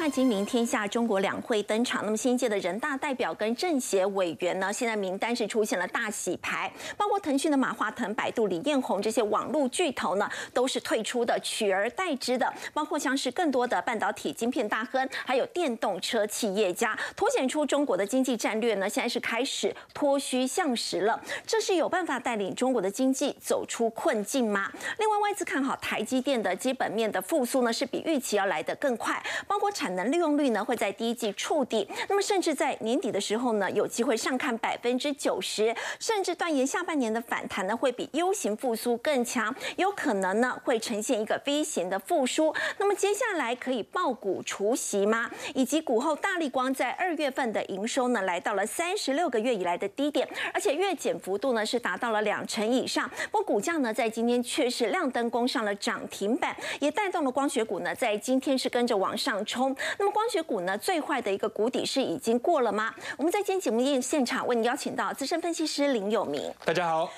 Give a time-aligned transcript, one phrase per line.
[0.00, 21.20] 看，今明天下中国两会登场，那么新一届的人大代表跟政协委员呢，现在名单是出现了大洗牌，包括腾讯的马化腾、百度李彦宏这些网络巨头呢，都是退出的，取而代之的，包括像是更多的半导体晶片大亨，还有电动车企业家，凸显出中国的经济战略呢，现在是开始脱虚向实了。
[21.46, 24.72] 这是有办法带领中国的经济走出困境吗？
[24.98, 42.54] 另外，外资看好台积电的基本面的复苏呢，是比预期要来得更快，包括产能利用率呢会在第一季触底，那么甚至在年底的时候呢，有机会上看百分之九十，甚至断言下半年的反弹呢会比 U 型复苏更强，有可能呢会呈现一个 V 型的复苏。
[42.78, 45.30] 那么接下来可以爆股除息吗？
[45.54, 53.08] 以及股后大力光在二月份的营收呢来到了三十六个月以来的低点，而且月减幅度呢是达到了两成以上。
[53.30, 59.74] 不过股价呢在今天却是亮灯攻上了涨停板，也带动了光学股呢在今天是跟着往上冲。
[59.98, 62.94] 那么光学股呢，最坏的一个谷底是已经过了吗？
[63.16, 67.10] 我们在今天节目现现场为您邀请到资深分析师林有明，大家好；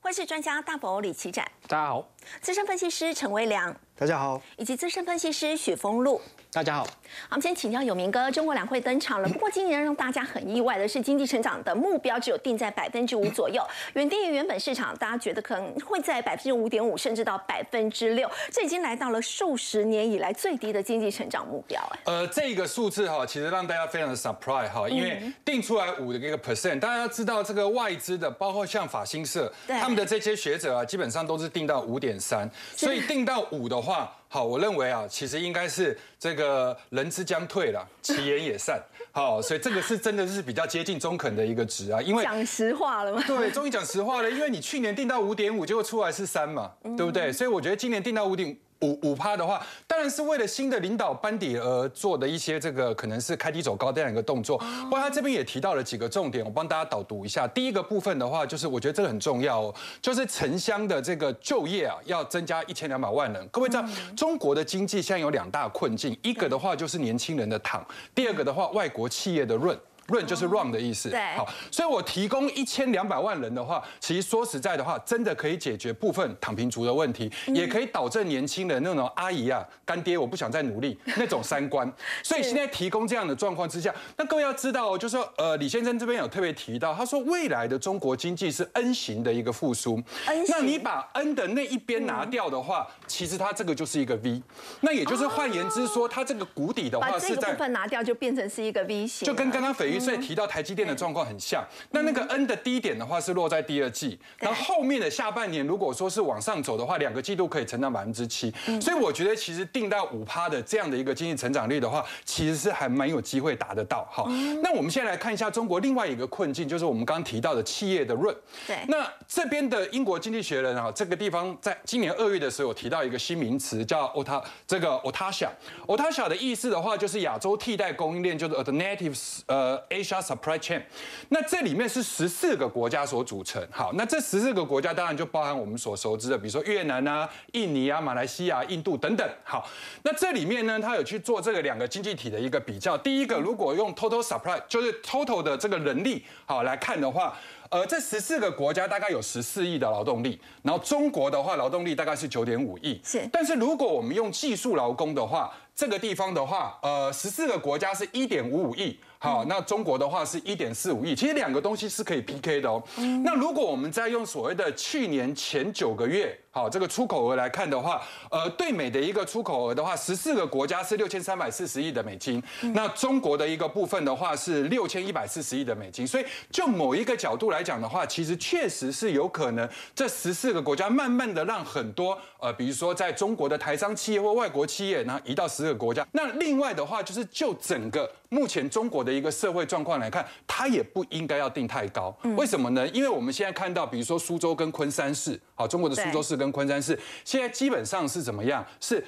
[0.00, 2.04] 汇市专家大伯李奇展，大家好；
[2.40, 6.18] 资深分析师陈威良，大家好；以及资深分析师许峰路。
[6.50, 6.90] 大家好，好，
[7.32, 9.28] 我们先请教有明哥，中国两会登场了。
[9.28, 13.62] 不过今年让大家很意外的是，经济成长的目标只有定在百分之五左右，
[13.92, 21.78] 远低于原本市场大家觉得可能会在百分之五点五，甚至到百分之六，这已经来到了数十年以来最低的经济成长目标。
[21.92, 33.89] 哎，呃，这个数字哈，其实让大家非常的 surprise 哈，因为定出来五的一个 percent，大家要知道这个外资的，包括像法新社他们的这些学者啊，基本上都是定到五点三，所以定到五的话。
[34.28, 38.80] 好，我认为啊，其实应该是这个人之将退了，其言也善。
[39.12, 43.22] 好，所以这个是真的是比较接近中肯的一个值啊，因为讲实话了嘛？
[43.26, 47.32] 对，终于讲实话了，因为你去年定到五点五，结果出来是三嘛，对不对？
[47.32, 48.56] 所以我觉得今年定到五点。
[48.80, 54.58] 五五趴的话，当然是为了新的领导班底而做的一些这个可能是开低走高这样一个动作。
[54.58, 57.46] 不过他这边也提到了几个重点，我帮大家导读一下。
[57.48, 63.46] 第一个部分的话，就是我觉得这个很重要哦，就是城乡的这个就业啊，要增加一千两百万人。
[63.48, 63.84] 各位知道，
[64.16, 69.78] 中国的经济现在有两大困境，一个的话就是年轻人的躺，第二个的话外国企业的润。
[70.10, 81.90] 润就是 run 的意思，对，好，所以我提供一千两百万人的话，其实说实在的话，真的可以解决部分躺平族的问题，也可以导致年轻人那种阿姨啊、干爹，我不想再努力那种三观。
[82.22, 94.42] 所以现在提供这样的状况之下，那各位要知道，就是说，呃，李先生这边有特别提到，他说未来的中国经济是 N 型的一个复苏，N 那你把 N 的那一边拿掉的话，其实它这个就是一个 V，
[94.80, 99.99] 那也就是换言之说，它这个谷底的话是在部分拿掉就变成是一个 V 型，就跟刚刚斐玉。
[100.00, 114.04] 所以提到台积电的状况很像，那那个 N 的低点的话是落在第二季，那后面的下半年如果说是往上走的话，两个季度可以成长百分之七，所以我觉得其实定到五趴的这样的一个经济成长率的话，其实是还蛮有机会达得到。
[114.10, 114.24] 哈，
[114.62, 118.34] 那我们现在来看一下中国另外一个困境，就是我们刚刚提到的企业的润。
[118.66, 129.79] 对，那这边的英国经济学人啊，这个地方在今年二月的时候有提到一个新名词，叫 OTA，这个 OTA，OTA 的意思的话就是亚洲替代供应链，就是 alternative 呃。
[129.88, 130.82] Asia Supply Chain，
[131.28, 133.66] 那这里面是十四个国家所组成。
[133.70, 139.28] 好，那这十四个国家当然就包含我们所熟知的，比如说越南啊、印尼啊、马来西亚、印度等等。
[139.44, 139.68] 好，
[140.02, 142.96] 那这里面呢，它有去做这个两个经济体的一个比较。
[142.98, 147.36] 第一个，如果用 Total Supply，就是 Total 的这个人力好来看的话，
[147.68, 153.00] 呃，这十四个国家大概有十四亿的劳动力，然后中国的话劳动力大概是九点五亿。
[153.04, 158.98] 是，但是如果我们用技术劳工的话，这个地方的话，呃，十四个国家是一点五五亿。
[159.22, 162.82] 好，那中国的话是一点四五亿，其实两个东西是可以 PK 的哦。
[163.22, 172.42] 那如果我们再用所谓的去年前九个月，好这个出口额来看的话，呃，对美的一个出口额的话，十四个国家是六千三百四十亿的美金，
[172.74, 176.06] 那中国的一个部分的话是六千一百四十亿的美金。
[176.06, 186.06] 所以就某一个角度来讲的话，其实确实是有可能这十四个国家慢慢的让很多呃，比如说在中国的台商企业或外国企业，然后移到十个国家。
[186.12, 189.10] 那另外的话就是就整个目前中国的。
[189.10, 192.16] 一个社会状况来看，它也不应该要定太高。
[192.36, 192.86] 为什么呢？
[192.88, 198.66] 因为我们现在看到，比如说苏州跟昆山市，好，中国的苏州市跟昆山市，现在基本上是怎么样？
[198.80, 199.04] 是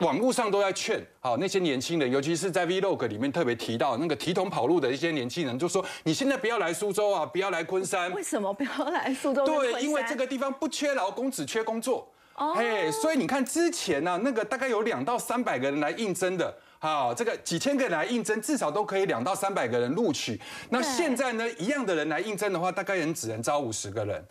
[0.00, 8.12] 网络上都在劝，好，那些年轻人，尤其是在 Vlog 里面特别提到那个提桶跑路的一些年轻人，就说你现在不要来苏州啊，不要来昆山。
[8.12, 9.46] 为什么不要来苏州？
[9.46, 12.08] 对，因为这个地方不缺劳工，只缺工作。
[12.34, 16.52] 哦，嘿，所以你看之前呢，那个大概有两到三百个人来应征的。
[16.84, 20.38] 好，这个几千个人来应征，至少都可以两到三百个人录取。
[20.68, 24.22] 那现在呢，一样的人来应征的话，大概人只能招五十个人。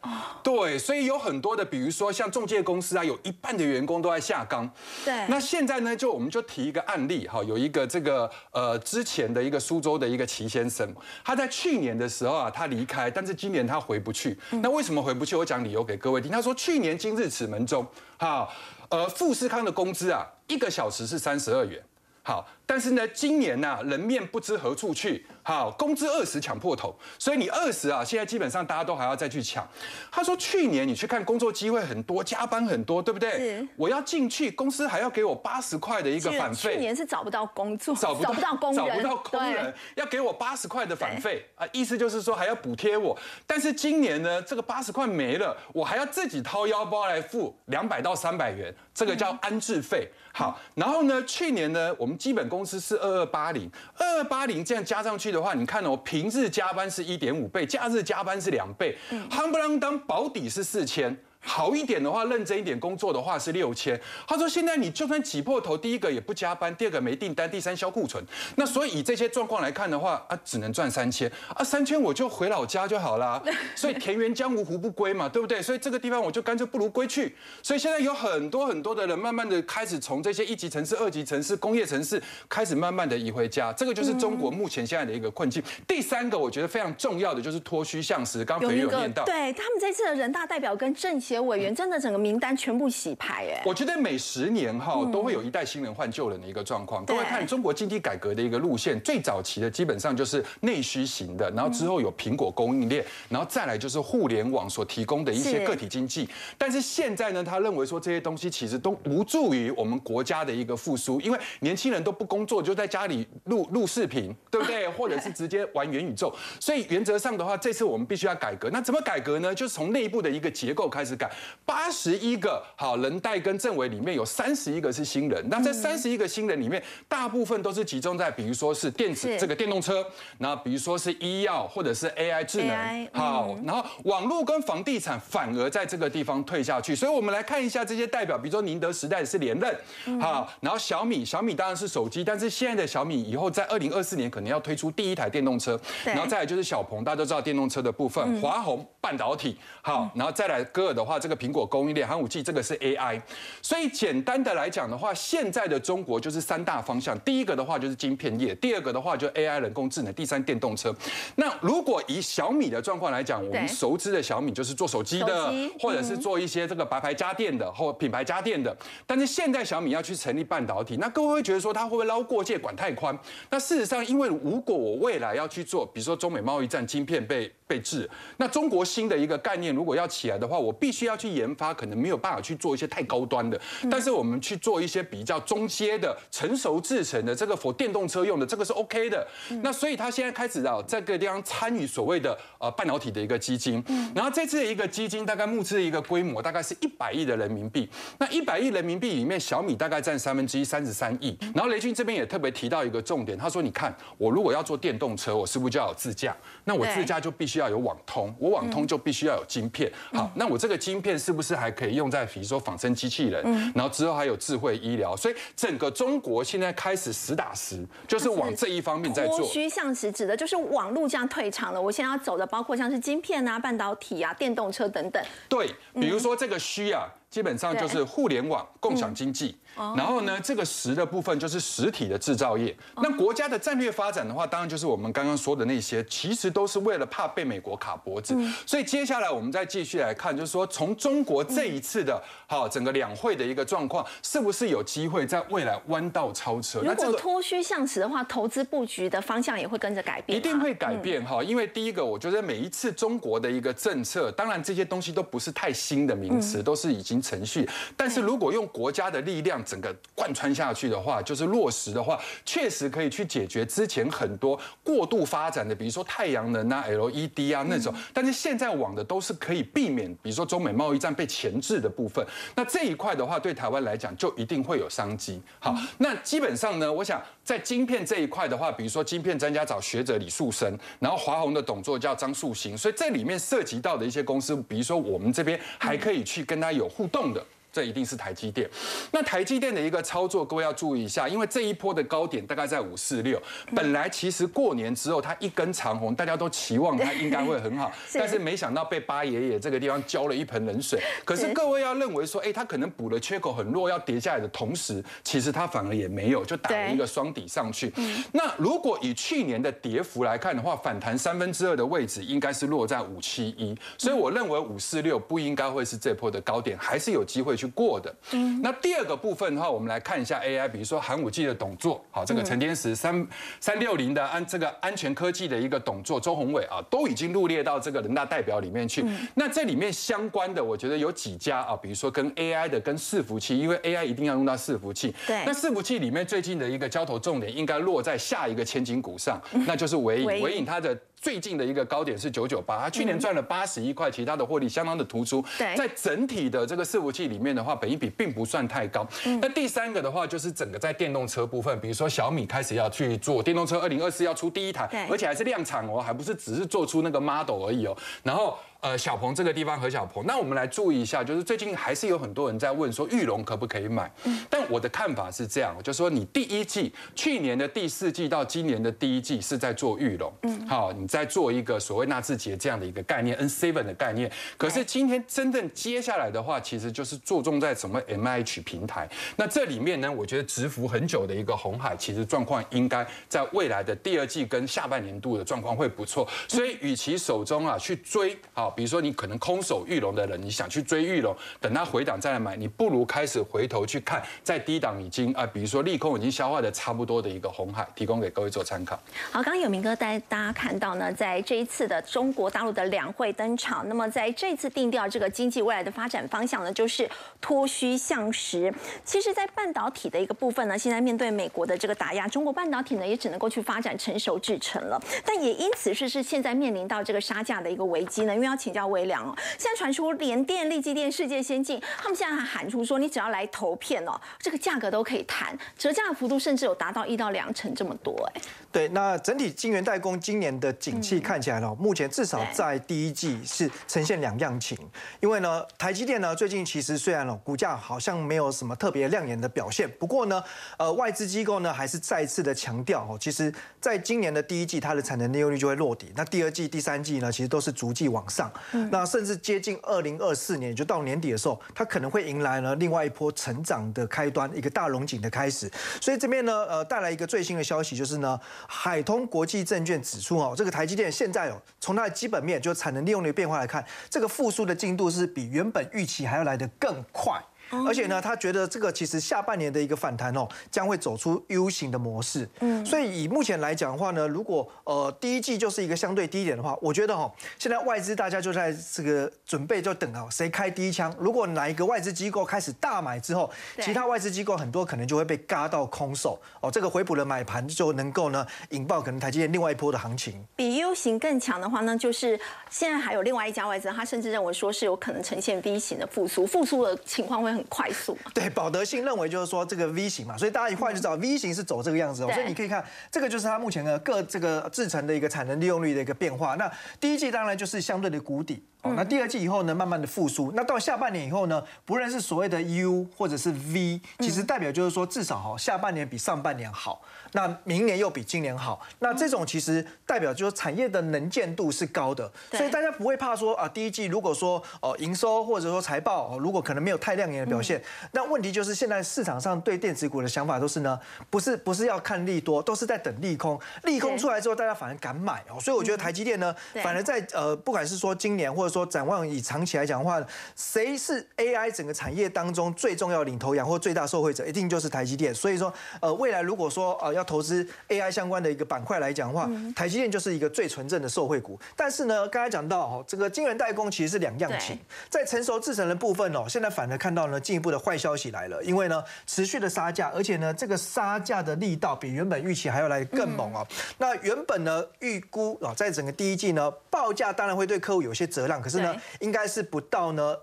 [0.43, 4.69] 对，所以有很多的，比如说像中介公司啊，有一半的员工都在下岗。
[5.03, 5.25] 对。
[5.27, 10.87] 那现在呢，就我们就提一个案例哈，有一个这个呃之前的一个苏州的一个齐先生，
[11.25, 14.37] 他在去年的时候啊，他离开，但是今年他回不去。
[14.51, 15.35] 那为什么回不去？
[15.35, 16.31] 我讲理由给各位听。
[16.31, 17.83] 他说去年今日此门中，
[18.19, 18.47] 哈，
[18.89, 21.83] 呃，富士康的工资啊，一个小时是三十二元。
[22.25, 25.25] 好，但是呢，今年呢，人面不知何处去。
[25.45, 29.67] 好，工资二十抢破头，所以你二十啊，现在基本上大家都还要再去抢。
[30.09, 33.67] 他说去年你去看工作机会很多，加班很多，对不对？
[33.75, 36.75] 我要进去，公司还要给我八十块的一个返费。
[36.75, 43.19] 去年是找不到工作，找不到工人，找不到工人，要给我八十块的返费啊，意思就是说还要补贴我。
[43.45, 50.09] 但是今年呢，这个八十块没了，我还要自己掏腰包来付两百到三百元，这个叫安置费。
[50.35, 58.97] 好，然后呢，去年呢，我们基本工资是二二八零，二二八零这样加上去的话，你看哦，平日加班是一点五倍，假日加班是两倍，
[59.29, 61.15] 夯不啷当保底是四千。
[61.45, 63.99] 好一点的话，认真一点工作的话是六千。
[64.25, 68.23] 他说现在你就算挤破头，第一个也不加班，第二个没订单，第三销库存。
[68.55, 73.41] 那所以以这些状况来看的话，啊，只能赚三千啊，三千我就回老家就好啦。
[73.75, 75.61] 所以田园江湖胡不归嘛，对不对？
[75.61, 77.35] 所以这个地方我就干脆不如归去。
[77.61, 83.73] 所以现在有很多很多的人，慢慢的开始从这些一级城市、二级城市、工业城市开始慢慢的移回家。
[83.73, 85.61] 这个就是中国目前现在的一个困境。
[85.87, 88.43] 第三个我觉得非常重要的就是脱虚向实。
[88.45, 97.05] 刚肥有念到，对他们这次的人大代表跟政协委员真的整个名单全部洗牌哎，我觉得每十年哈都会有一代新人换旧人的一个状况。
[97.05, 106.27] 各位看中国经济改革的一个路线，最早期的基本上就是内需型的，然后之后有苹果供应链，然后再来就是互联网所提供的一些个体经济。
[106.57, 114.87] 但是现在呢，他认为说这些东西其实都无助于我们国家的一个复苏，因为年轻人都不工作，就在家里录录视频，对不对？
[114.89, 116.33] 或者是直接玩元宇宙。
[116.59, 118.69] 所以原则上的话，这次我们必须要改革。
[118.71, 119.53] 那怎么改革呢？
[119.53, 121.22] 就是从内部的一个结构开始改。
[121.65, 130.05] 八十一个好人代跟政委里面有三十一个是新人，那这三十一个新人里面，大部分都是集中在比如说是电子这个电动车，
[130.37, 136.95] 然后比如说是医药或者是 AI 智能，好，然后网络跟房地产反而在这个地方退下去。
[136.95, 153.21] 所以我们来看一下这些代表，比如说宁德时代是连任，好，然后小米，小米当然是手机，但是现在的小米以后在二零二四年可能要推出第一台电动车，然后再来就是小鹏，大家都知道电动车的部分，华虹半导体，好，然后再来歌尔的话，这个苹果供应链，寒武纪这个是 AI，
[153.61, 160.95] 所以简单的来讲的话，现在的中国就是三大方向，第一个的话就是晶片业，第二个的话就 AI 人工智能，第三电动车。
[161.35, 168.73] 那如果以小米的状况来讲，我们熟知的小米就是做手机的，或者是做一些这个白牌家电的或品牌家电的。
[169.05, 173.13] 但是现在小米要去成立半导体，那各位会觉得说它会不会捞过界，管太宽？
[173.49, 183.59] 那事实上，因为如果我未来要去做，比如说中美贸易战，晶片被被制，那中国新的一个概念如果要起来的话，我必须要去研发，可能没有办法去做一些太高端的，
[183.89, 189.25] 但是我们去做一些比较中阶的、成熟制成的，这个否电动车用的，这个是 OK 的。
[189.63, 197.89] 那所以他现在开始啊，这个地方参与所谓的呃半导体的一个基金，然后这次的一个基金大概募资的一个规模大概是一百亿的人民币。
[198.19, 201.35] 那一百亿人民币里面，小米大概占三分之一，三十三亿。
[201.55, 206.35] 然后雷军这边也特别提到一个重点，他说：“你看，我如果要做电动车，我是不是就要有自驾？
[206.65, 209.91] 那我自驾就必须要有网通，我网通就必须要有晶片。
[210.11, 213.43] 好，那我这个晶片是不是还可以用在比如说仿生机器人？
[213.73, 219.39] 然后之后还有智慧医疗，所以整个中国现在开始实打实，就是往这一方面在做。
[219.39, 221.81] 脱虚向实指的就是网络这样退场了。
[221.81, 225.23] 我现在要走的包括像是晶片啊、半导体啊、电动车等等。
[225.47, 227.11] 对，比如说这个虚啊。
[227.33, 232.75] 基本上就是互联网共享经济，然后呢，这个实的部分就是实体的制造业。
[232.97, 238.37] 那国家的战略发展的话，当然就是我们刚刚说的那些，其实都是为了怕被美国卡脖子。
[238.65, 246.81] 所以接下来我们再继续来看，就是说从中国这一次的好整个两会的一个状况，是不是有机会在未来弯道超车？
[246.81, 250.37] 如果脱虚向实的话，投资布局的方向也会跟着改变。
[250.37, 257.23] 一定会改变哈，因为第一个，我觉得每一次中国的一个政策，当然这些东西都不是太新的名词，都是已经。
[257.23, 257.65] 程序，
[257.95, 267.93] 但是如果用国家的力量整个贯穿下去的话，就是落实的话，确实可以去解决之前很多过度发展的，比如说太阳能啊、LED 啊那种。
[268.13, 272.25] 但是现在往的都是可以避免，比如说中美贸易战被前置的部分。
[272.53, 275.41] 那这一块的话，对台湾来讲就一定会有商机。
[275.59, 287.07] 好，那基本上呢，我想在晶片这一块的话，比如说晶片专家找学者李树生，然后华虹的董座叫张树新，所以这里面涉及到的一些公司，比如说我们这边还可以去跟他有互。
[287.13, 288.69] 动的这一定是台积电。
[289.11, 293.41] 那台积电的一个操作，各位要注意一下，因为这一波的高点大概在五四六，
[293.75, 301.01] 本来其实过年之后它一根长红，大家都期望它应该会很好， 但是没想到被八爷爷这个地方浇了一盆冷水。
[301.25, 307.91] 可是各位要认为说，哎，它可能补了缺口很弱，要跌下来的同时，其实它反而也没有，就打了一个双底上去。
[308.31, 318.13] 那如果以去年的跌幅来看的话，反弹三分之二的位置应该是落在五七一，所以我认为五四六不应该会是这波的高点，还是有机会去过的。
[318.31, 323.27] 嗯，那第二个部分的话，我们来看一下 AI，比如说寒武纪的董座，好，这个陈天石三
[323.59, 329.05] 三六零的安这个安全科技的一个董座周宏伟啊，都已经入列到这个人大代表里面去。
[329.35, 335.13] 那这里面相关的，我觉得有几家啊，比如说跟 AI 的、跟伺服器，因为 AI 一定要用到伺服器。
[335.27, 335.43] 对。
[335.45, 340.25] 那伺服器里面最近的一个交投重点应该落在下一个千金股上，那就是伟影。
[340.41, 340.97] 伟影它的。
[341.23, 345.41] 最近的一个高点是九九八，它去年赚了八十一块，其他的获利相当的突出。
[345.57, 349.07] 在整体的这个伺服器里面的话，本益比并不算太高。
[349.41, 357.95] 那第三个的话，就是整个在电动车部分，比如说小米开始要去做电动车，二零二四要出第一台，而且还是量产哦，还不是只是做出那个 model 而已哦。
[358.21, 358.57] 然后。
[358.83, 364.11] 呃，小鹏这个地方何小鹏，那我们来注意一下，就是最近还是有很多人在问说玉龙可不可以买？
[364.49, 374.29] 但我的看法是这样，就是说你第一季去年的第四季到今年的第一季是在做玉龙，嗯，好，你在做一个所谓纳智捷这样的一个概念，N seven 的概念。
[374.57, 379.09] 可是今天真正接下来的话，其实就是着重在什么 M H 平台。
[379.37, 386.27] 那这里面呢，我觉得蛰伏很久的一个红海，其实状况应该在未来的第二季跟下半年度的状况会不错。
[386.49, 388.72] 所以与其手中啊去追，好。
[388.75, 398.95] 比如说，你可能空手玉龙的人，你想去追玉龙，等它回档再来买，你不如开始回头去看，在低档已经啊，比如说利空已经消化的差不多的一个红海，提供给各位做参考。
[399.31, 407.07] 好，刚刚有明哥带大家看到呢，在这一次的中国大陆的两会登场，那么在这次定调这个经济未来的发展方向呢，就是
[407.39, 408.73] 脱虚向实。
[409.05, 418.57] 其实，在半导体的一个部分呢，现在面对美国的这个打压，中国半导体呢也只能够去发展成熟制程了，但也因此是是现在面临到这个杀价的一个危机呢，因为要。
[418.63, 428.41] 请教微良哦，现在传出联电、力积电、世界先进，他们现在还喊出说，你只要来投片哦，这个价格都可以谈，折价的幅度甚至有达到一到两成这么多哎。
[428.71, 434.77] 对，那整体晶圆代工今年的景气看起来呢，目前至少在第一季是呈现两样情，
[435.19, 440.41] 因为呢，台积电呢最近其实虽然哦股价好像没有什么特别亮眼的表现，不过呢，
[440.77, 448.51] 呃外资机构呢还是再次的强调哦，其实在今年的第一季它的产能利用率就会落底，那第二季、第三季呢其实都是逐季往上。
[448.91, 455.71] 那甚至接近二零二四年，就到年底的时候，它可能会迎来了另外一波成长的开端，一个大龙井的开始。
[456.01, 467.41] 所以这边呢，呃，带来一个最新的消息，就是呢，海通国际证券指出哦，这个台积电现在哦，从它的基本面，就产能利用率变化来看，这个复苏的进度是比原本预期还要来得更快。
[467.87, 472.47] 而且呢，他觉得这个其实下半年的一个反弹哦，将会走出 U 型的模式。
[472.59, 481.13] 嗯，所以以目前来讲的话呢，如果呃第一季就是一个相对低点的话，我觉得哈，现在外资大家就在这个准备就等啊，谁开第一枪。
[481.17, 483.49] 如果哪一个外资机构开始大买之后，
[483.81, 490.43] 其他外资机构很多可能就会被嘎到空手哦，这个回补的买盘就能够呢引爆可能台积电另外一波的行情。
[490.55, 492.39] 比 U 型更强的话呢，就是
[492.69, 497.62] 现在还有另外一家外资，他甚至认为说是有可能呈现 V 型的复苏，复苏的情况会很。
[497.69, 502.31] 快速对保德信认为就是说这个 V 型嘛，所以大家一块就知道 V 型是走这个样子哦。
[502.33, 506.55] 所以你可以看这个就是它目前的各这个制成的一个产能利用率的一个变化。
[506.55, 510.51] 那第一季当然就是相对的谷底哦，那第二季以后呢，慢慢的复苏。
[510.55, 517.01] 那到下半年以后呢，不论是所谓的 U 或者是 V，其实代表就是说至少哈下半年比上半年好。
[517.35, 527.81] 那明年又比今年好，那这种其实代表就是产业的能见度是高的，所以大家不会怕说啊，第一季如果说哦营收或者说财报如果可能没有太亮眼的表现，
[528.11, 540.21] 那问题就是现在市场上对电子股的想法都是呢，不是不是要看利多，都是在等利空，利空出来之后大家反而敢买哦，所以我觉得台积电呢，反而在呃不管是说今年或者说展望以长期来讲的话，
[540.55, 551.59] 谁是 AI 整个产业当中最重要领头羊或最大受惠者，一定就是台积电，所以说呃未来如果说呃要投资 AI 相关的一个板块来讲的话，台积电就是一个最纯正的受惠股。
[551.75, 554.77] 但是呢，刚才讲到哦，这个晶圆代工其实是两样情，
[555.09, 563.67] 在成熟制成的部分哦，现在反而看到呢进一步的坏消息来了，因为呢持续的杀价，而且呢这个杀价的力道比原本预期还要来更猛哦。
[563.97, 570.37] 那原本呢预估啊，在整个第一季呢报价当然会对客户有些折让，可是呢应该是不到呢。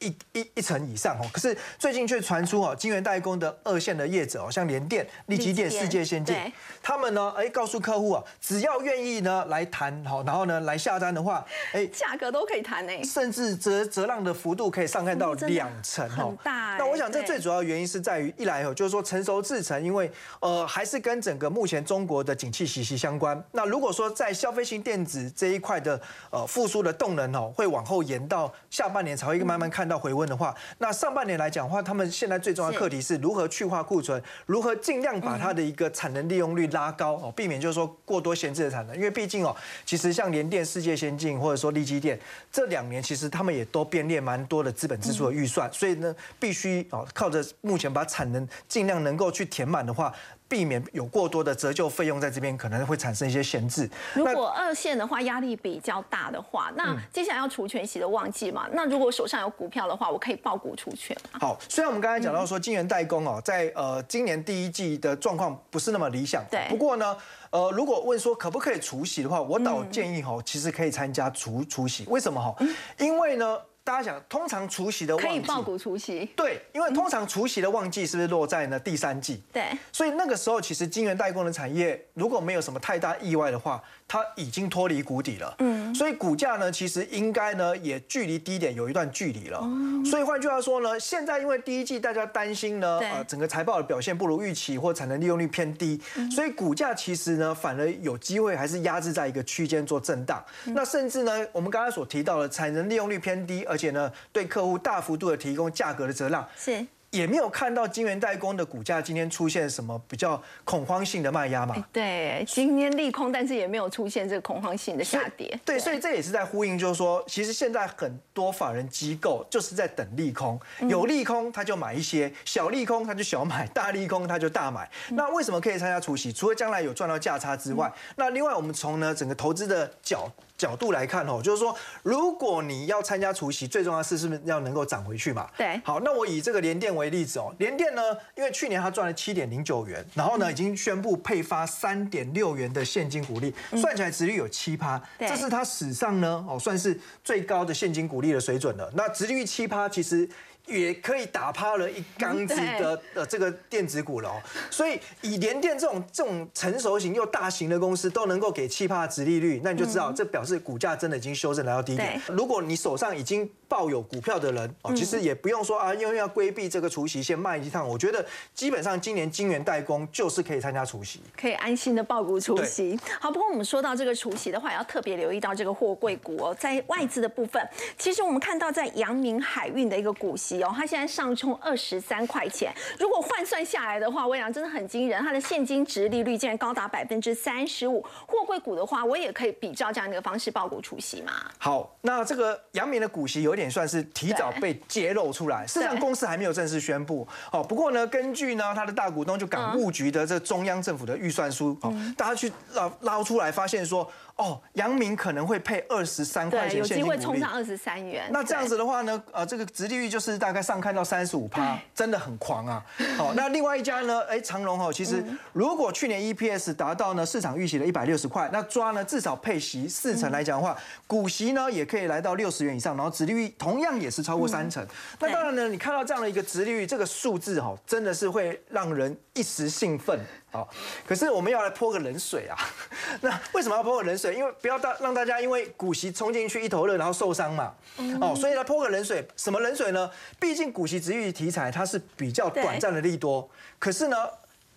[0.00, 6.34] 一一一层以上哦，可是最近却传出哦，晶圆代工的二线的业者哦，像联电、力积电、世界先进，
[6.82, 16.76] 他们呢，哎，告诉客户啊，只要愿意呢来谈好，然后呢来下单的话，哎，价格都可以谈呢，甚至折折让的幅度可以上看到两成哦，大。
[16.78, 20.10] 那我想这最主要原因是在于一来哦，就是说成熟制程，因为
[20.40, 23.42] 呃还是跟整个目前中国的景气息息相关。
[23.52, 26.00] 那如果说在消费性电子这一块的
[26.30, 38.96] 呃复苏的动能哦，会往后延到下半年才会慢慢们看到回温的话，那上半年来讲的话，他们现在最重要的课题是如何去化库存，如何尽量把它的一个产能利用率拉高哦，避免就是说过多闲置的产能。
[38.96, 42.18] 因为毕竟哦，其实像联电、世界先进或者说力基电
[42.50, 50.12] 这两年，其实他们也都编列蛮多的资本支出的预算，所以呢，必须哦靠着目前把产能尽量能够去填满的话。
[50.50, 53.88] 避免有过多的折旧费用在这边可能会产生一些闲置。
[54.14, 58.68] 如果二线的话压力比较大的话，那接下来要除权息的旺季嘛？
[58.72, 61.38] 那如果手上有股票的话，我可以爆股除权吗？
[61.40, 66.44] 好，虽然我们刚才讲到说晶圆代工哦，在呃今年第一季的状况不是那么理想。
[66.50, 66.66] 对。
[66.68, 67.16] 不过呢，
[67.50, 72.04] 呃，如果问说可不可以除息的话，我倒建议哈，其实可以参加除除息。
[72.08, 72.52] 为什么哈？
[72.98, 73.56] 因为呢。
[73.82, 79.42] 大家想，通常除夕的旺季可以爆股除夕，对，因为通常除夕的旺季是不是落在呢第三季？
[79.52, 83.82] 对，所以那个时候其实晶圆代工的产业如果没有什么太大意外的话。
[84.12, 89.60] 它已经脱离谷底了，嗯，所以股价呢，其实应该呢也距离低点有一段距离了。
[90.04, 100.44] 所以换句话说呢，现在因为第一季大家担心呢，呃，整个财报的表现不如预期，或产能利用率偏低，所以股价其实呢反而有机会还是压制在一个区间做震荡。
[100.64, 106.84] 那甚至呢，我们刚才所提到的产能利用率偏低，而且呢对客户大幅度的提供价格的折让是。
[107.10, 111.74] 也没有看到晶圆代工的股价今天出现什么比较恐慌性的卖压嘛？
[111.92, 115.58] 对，今天利空，但是也没有出现这个恐慌性的下跌。
[115.64, 124.88] 对，所以这也是在呼应，就是说，其实现在很多法人机构就是在等利空，有利空他就买一些，小利空他就小买，大利空他就大买。
[125.08, 126.32] 那为什么可以参加除息？
[126.32, 130.30] 除了将来有赚到价差之外，那另外我们从呢整个投资的角。
[130.60, 135.48] 角度来看哦，就是说，如果你要参加除夕，最重要的是是不是要能够涨回去嘛？
[135.56, 135.80] 对。
[135.82, 138.02] 好，那我以这个联电为例子哦，联电呢，
[138.36, 148.92] 因为去年它赚了七点零九元，然后呢，已经宣布配发三点六元的现金股利，算起来值率有七趴，这是它史上呢哦算是最高的现金股利的水准了。
[148.94, 150.28] 那值率七趴，其实。
[150.66, 162.20] 也可以打趴了一缸子的呃这个电子股了哦，所以以联电这种这种成熟型又大型的公司都能够给气趴值利率，那你就知道这表示股价真的已经修正来到低点。
[162.28, 167.88] 如果你手上已经抱有股票的人哦，其实也不用说啊，因为要规避这个除夕先卖一趟。
[167.88, 172.98] 我觉得基本上今年金元代工就是可以参加除夕，可以安心的报股除夕。
[173.20, 177.64] 好，不过我们说到这个除夕的话，要特别留意到这个货柜股哦，在外资的部分，
[177.96, 180.60] 其实我们看到在阳明海运的一个股息。
[180.64, 185.22] 哦，它现在上冲二十三块钱，如果换算下来的话，我想真的很惊人。
[185.22, 188.04] 它的现金值利率竟然高达百分之三十五。
[188.26, 191.32] 货柜股的话，我也可以比照这样的一个方式报股除夕嘛？
[191.58, 197.26] 好，那这个阳明的股息有点算是提早被揭露出来，事实上公司还没有正式宣布。
[197.50, 204.08] 哦，不过呢，根据呢他的大股东就港务局的这中央政府的预算书，哦，大家去捞捞出来，发现说。
[204.40, 208.24] 哦，阳明可能会配二十三块钱现金股利，有机会冲上二十三元。
[208.32, 212.82] 那这样子的话呢，呃，这个殖利率就是大概上看到三十五趴，真的很狂啊。
[213.18, 215.22] 好，那另外一家呢， 哎，长隆哦，其实
[215.52, 220.74] 如果去年 EPS 达到呢市场预期的一百六十块，那抓呢至少配息四成来讲的话，
[221.06, 224.82] 股息呢也可以来到六十元以上，然后殖利率同样也是超过三成。
[225.18, 230.18] 那当然呢，你看到这样的一个殖利率，这个数字哈，真的是会让人一时兴奋。
[230.52, 230.68] 好，
[231.06, 232.58] 可是我们要来泼个冷水啊！
[233.22, 234.34] 那为什么要泼个冷水？
[234.34, 237.72] 因为不要大让大家因为股息冲进去一头热，然后受伤嘛。
[238.20, 239.24] 哦，所以来泼个冷水。
[239.36, 240.10] 什么冷水呢？
[240.40, 243.48] 毕竟股息值域题材它是比较短暂的利多。
[243.78, 244.16] 可是呢，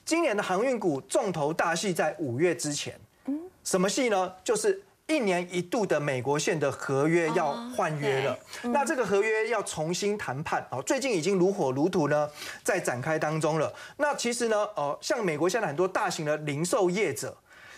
[0.05, 2.99] 今年的航运股重头大戏在五月之前。
[3.25, 4.33] 嗯，什么戏呢？
[4.43, 4.83] 就是。
[5.07, 12.29] 一年一度的美国线的合约要换约了，那这个合约要重新谈判哦，最近已经如火如荼呢，
[12.63, 13.71] 在展开当中了。
[13.97, 17.35] 那其实呢，呃，像美国现在很多大型的零售业者，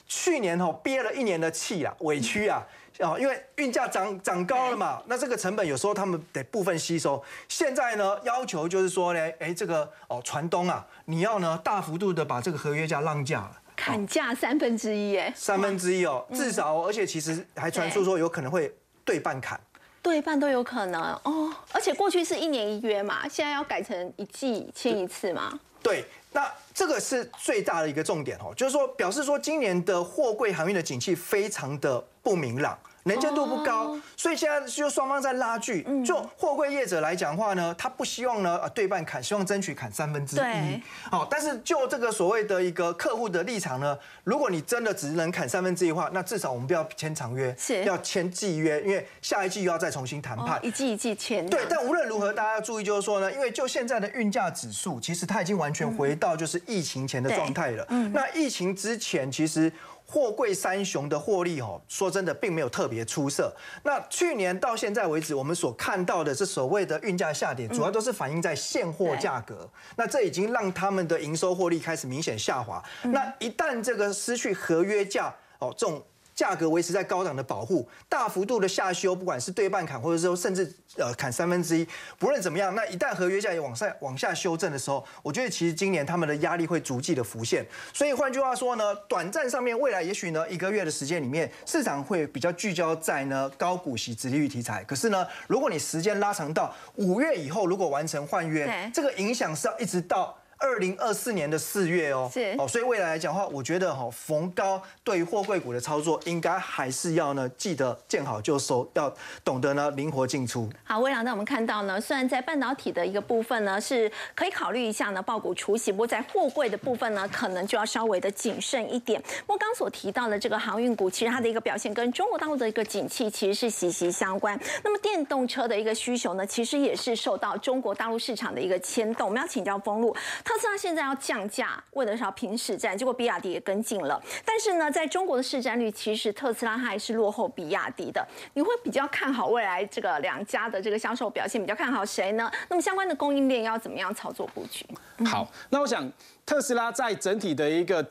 [0.08, 2.62] 去年哦憋了一年的气啊，委屈啊，
[3.00, 7.22] 啊，因为运价涨涨高了嘛，那这个成本有时候他们得部分吸收。
[7.50, 13.62] 现在呢，要求就是说呢，哎，这个哦，船东啊，你要呢大幅度的把这个合约价让价了。
[13.76, 19.60] 砍价三分之一，哎，三分之一哦，至少，而且其实还传出说有可能会对半砍，
[20.02, 21.54] 对半都有可能哦。
[21.72, 25.60] 而且过去是一年一约嘛，现在要改成一季签一次嘛。
[25.84, 32.78] 对，那这个是最大的一个重点哦，就是说表示说今年的货柜航运的景气非常的不明朗。
[33.08, 35.86] 能见度不高，所以现在就双方在拉锯。
[36.04, 40.82] 就货柜业者来讲话呢，他不希望呢呃对半砍，希望争取砍三分之一。
[41.12, 50.60] 好，但是就这个所谓的一个客户的立场呢，如果你真的只能砍三分之一的话，那至少我们不要签长约，要签季约，因为下一季又要再重新谈判。
[50.66, 51.48] 一季一季签。
[51.48, 57.86] 对，但无论如何，大家要注意就是说呢，因为就现在的运价指数，其实它已经完全回到就是疫情前的状态了。
[57.90, 58.12] 嗯。
[58.12, 59.72] 那疫情之前其实。
[60.06, 63.54] 货柜三雄的获利哦，说真的并没有特别出色。
[63.84, 69.70] 那去年到现在为止，我们所看到的是所谓的运价下跌，主要都是反映在现货价格。
[69.96, 72.84] 那这已经让他们的营收获利开始明显下滑。
[73.04, 76.04] 那一旦这个失去合约价哦，这种。
[76.36, 81.88] 价格维持在高档的保护，大幅度的下修，不管是对半砍，或者说甚至呃砍三分之一，
[82.20, 87.66] 不论怎么样，那一旦合约价也往上往下修正的时候，我觉得其实今年他们的压力会逐季的浮现。
[87.94, 94.84] 所以换句话说呢，短暂上面未来也许呢一个月的时间里面，市场会比较聚焦在呢高股息、直利率题材。
[94.84, 100.38] 可是呢，如果你时间拉长到五月以后，如果完成换约，这个影响是要一直到。
[100.58, 109.14] 二零二四年的四月哦，是哦，所以未来来讲的话，我觉得哈逢高对于货柜股的操作，应该还是要呢记得见好就收，要
[109.44, 110.70] 懂得呢灵活进出。
[110.84, 119.22] 好，魏良，那我们看到呢，虽然在半导体的一个部分呢是可以考虑一下呢爆股除息，不过在货柜的部分呢，可能就要稍微的谨慎一点。
[119.46, 124.60] 不过刚所提到的这个航运股，其实它的一个表现跟中国大陆的一个景气其实是息息相关。
[124.84, 129.28] 那么电动车的一个需求呢，其实也是受到中国大陆市场的一个牵动。
[129.28, 130.16] 我们要请教封路。
[130.46, 134.22] 特斯拉现在要降价，为的是要拼市占，结果比亚迪也跟进了。
[134.46, 138.26] 但是呢，在中国的市占率，其实特斯拉还是落后比亚迪的。
[138.54, 141.60] 你会比较看好未来这个两家的这个销售表现？
[141.60, 142.50] 比较看好谁呢？
[142.70, 144.86] 那么相关的供应链要怎么样操作布局？
[145.26, 146.10] 好，那我想
[146.46, 148.08] 特斯拉在整体的一个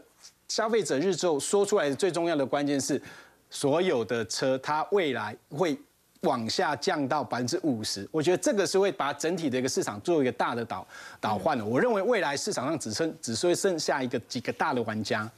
[0.49, 3.01] 消费者日之后说出来的最重要的关键是，
[3.49, 5.79] 所有的车它未来会。
[6.25, 10.87] 往下降到百分之五十，我觉得这个是会把整体的一个市场做一个大的倒
[11.21, 11.65] 倒换的。
[11.65, 15.31] 我认为未来市场上只剩只是会剩下一个几个大的玩家，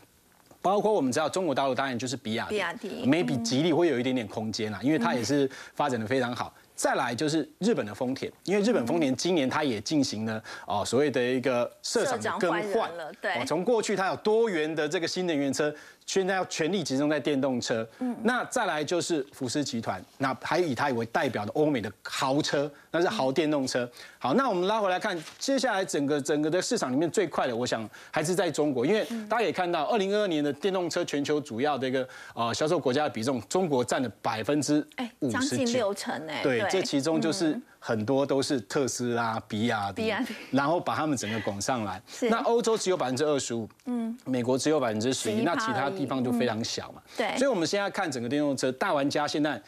[0.62, 6.52] 包括我们知道中国大陆当然就是比亚迪，maybe 吉利会有一点点空间啦，因为它也是发展的非常好。
[6.74, 15.74] 再来就是日本的丰田，因为日本丰田今年它也进行了哦所谓的一个社长的更换了，对，从过去它有多元的这个新能源车。
[16.06, 23.88] 现在要全力集中在电动车，嗯，那再来就是福斯集团，那还以它为代表的欧美的豪车，那是豪电动车。
[24.18, 37.60] 好，那我们拉回来看，接下来整个整个的市场里面最快的，我想还是在中国，因为大家也看到，二零二二年的电动车全球主要的一个呃销售国家的比重，中国占了百分之哎将近六成哎，对，这其中就是。
[37.86, 40.12] 很多都是特斯拉、比亚迪，
[40.50, 42.02] 然后把他们整个拱上来。
[42.22, 47.00] 那欧洲只有百分之二十五，嗯，美国只有百分之十一，那其他地方就非常小嘛。
[47.16, 49.62] 对，所以我们现在看整个电动车大玩家，现在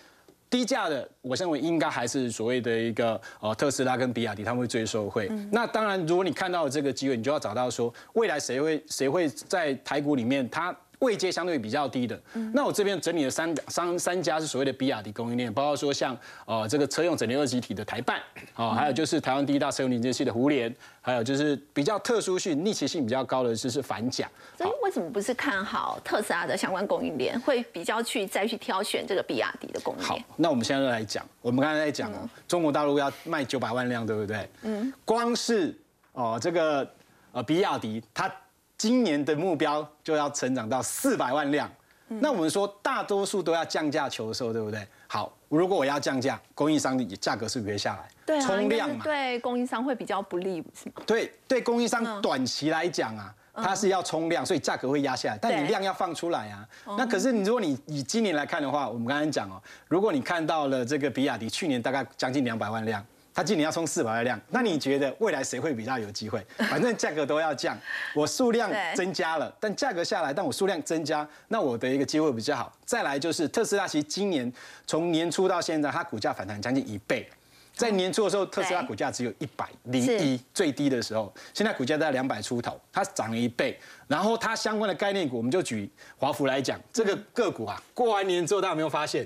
[0.51, 5.31] 低价的，我认为应该还是所谓的一个呃特斯拉跟比亚迪，他们会最受惠。
[5.53, 10.77] 那当然，如果你看到这个机会，你就要找到说未来谁会谁会在台股里面他。
[11.01, 12.21] 位阶相对比较低的，
[12.53, 18.21] 那我这边整理了三三三家是所谓的比亚迪供应链，包括说像呃这个车用整流二极体的台办，
[18.57, 24.29] 哦，还有就是台湾第一大车用零件系的胡联，还有就是比较特殊性、逆袭性比较高的就是反甲。
[24.57, 30.09] 所以为什么不是看好特斯拉的相关供应链，会比较去再去挑选这个比亚迪的供应链？
[30.09, 34.49] 好，那我们现在来讲，我们刚才在讲哦，中国大陆要卖九百万辆，对不对？
[34.63, 35.73] 嗯，光是
[36.13, 36.91] 哦这个
[37.31, 38.29] 呃比亚迪它。
[38.79, 41.69] 今年的目标就要成长到四百万辆，
[42.07, 44.87] 那我们说大多数都要降价求售，对不对？
[45.09, 48.09] 好，如果我要降价，供应商的价格是不是下来？
[48.25, 51.03] 对冲量嘛，对供应商会比较不利，是吗？
[51.05, 56.65] 对，对供应商短期来讲啊，它是要冲量，所以价格会压下来，但你量要放出来啊。
[56.97, 63.05] 那可是你如果你以今年来看的话，我们刚才讲哦，如果你看到了这个比亚迪去年大概将近两百万辆。
[63.39, 66.45] 他今年要冲四百万辆，那你觉得未来谁会比较有机会？
[66.69, 67.79] 反正价格都要降，
[68.13, 72.77] 我数量增加了，但价格下来，但我数量增加，那我的一个机会比较好。
[72.85, 74.53] 再来就是特斯拉，其实今年
[74.89, 77.31] 从年初到现在，它股价反弹将近一倍。
[77.79, 83.79] 在年初的时候，特斯拉股价只有一百零一，最低的时候，现在股价在两百出头，它涨了一倍。
[84.09, 89.25] 然后它相关的概念股，我们就举华孚来讲，这个个股啊，过完年之后大家有没有发现，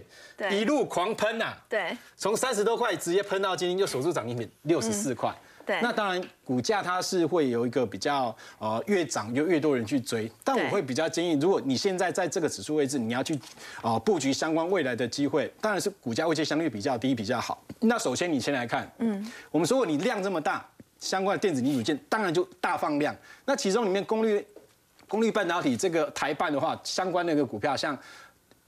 [0.50, 1.54] 一路狂喷呐？
[1.66, 5.34] 对，从三十多块直接喷到今天就守住涨停点六十四块。
[5.66, 13.38] 对，那当然股价它是会有一个比较呃越涨就越多人去追，但我会比较建议，如果你现在在这个指数位置，你要去
[13.80, 17.62] 啊布局相关未来的机会，当然是股价位阶相对比较低比较好。
[17.80, 20.66] 那首先你先来看，嗯，我们说过你量这么大。
[20.98, 23.12] 相关的电子零组件，当然就大放量。
[23.44, 24.46] 那其中里面功率
[25.08, 27.98] 功率半导体这个台半的话，相关的一个股票像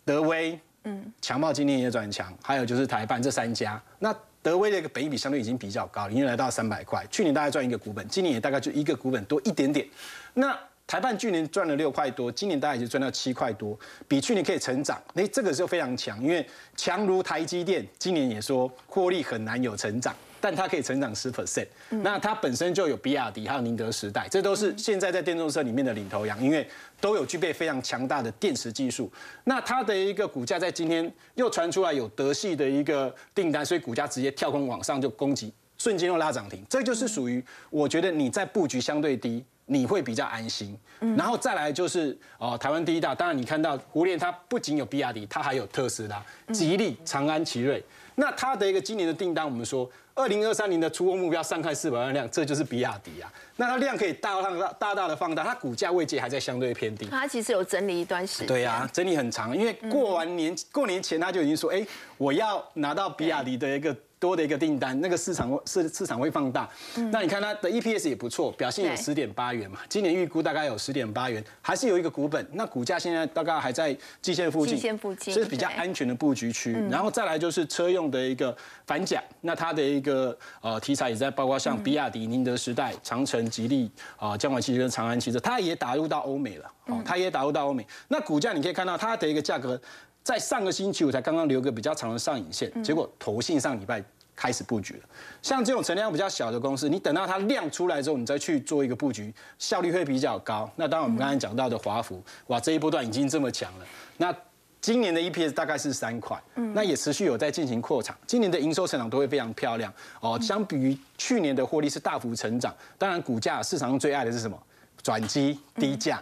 [0.04, 3.80] 德威，嗯，强茂今天也转强，还有就是台半这三家。
[4.00, 4.12] 那
[4.44, 9.86] 德威的一个本益比相对已经比较高，已经来到三百块，去年大概赚一个股本，今年也大概就一个股本多一点点。
[10.34, 10.54] 那
[10.86, 13.76] 台半去年赚了六块多，今年大概就赚到七块多，
[14.06, 20.14] 比去年可以成长，那这个就非常强，因为强如台积电，今年也说获利很难有成长。
[20.42, 26.68] 但它可以成长十 percent，那它本身就有比亚迪还有宁德时代，这都是现在在电动车里面的领头羊，因为
[27.04, 29.12] 都有具备非常强大的电池技术。
[29.44, 36.64] 那它的一个股价在今天又传出来有德系的一个订单，所以股价直接跳空往上就攻击，瞬间又拉涨停。
[36.66, 40.74] 这就是属于我觉得你在布局相对低，你会比较安心。
[40.98, 47.84] 然后再来就是哦，台湾第一大，当然你看到胡联它不仅有比亚迪，它还有特斯拉、吉利、长安、奇瑞。
[48.16, 49.90] 那它的一个今年的订单，我们说。
[50.16, 53.28] 二零二三年的出货目标上看四百万辆，这就是比亚迪啊。
[53.56, 57.06] 那它量可以大大大大的放大，它股价位阶还在相对偏低。
[57.06, 58.46] 它其实有整理一段时间。
[58.46, 61.84] 对呀，整理很长，因为过完年过年前他就已经说，哎，
[62.16, 63.92] 我要拿到比亚迪的一个。
[64.18, 66.68] 多的一个订单，那个市场市市场会放大。
[67.10, 69.78] 那你看它的 EPS 也不错，表现有十点八元嘛。
[69.88, 72.46] 今年预估大概有十点八元，还是有一个股本。
[72.52, 76.72] 那股价现在大概还在季线附近，季线附近是比较安全的布局区。
[76.90, 86.70] 然后再来就是车用的一个反甲，那它的一个呃题材也在包括像比亚迪、宁德时代、长城、吉利啊、江淮汽车跟长安汽车，它也打入到欧美了。
[86.86, 87.86] 哦，它也打入到欧美。
[88.08, 89.80] 那股价你可以看到它的一个价格，
[90.24, 94.02] 在上个星期五才刚刚留个比较长的上影线，结果投信上礼拜。
[94.36, 95.00] 开始布局了，
[95.40, 100.68] 像这种成交量比较小的公司，你等到它量出来之后，你再去做一个布局，效率会比较高。
[100.74, 103.86] 那当然，我们刚才讲到的华孚，哇，这一波段已经这么强了。
[104.16, 104.34] 那
[104.80, 106.36] 今年的 EPS 大概是三块，
[106.74, 110.36] 那也持续有在进行扩产，今年的营收成长都会非常漂亮哦。
[110.42, 114.60] 相比于去年的获利是大幅成长，当然股价市场上最爱的是什么？
[115.00, 116.20] 转机低价。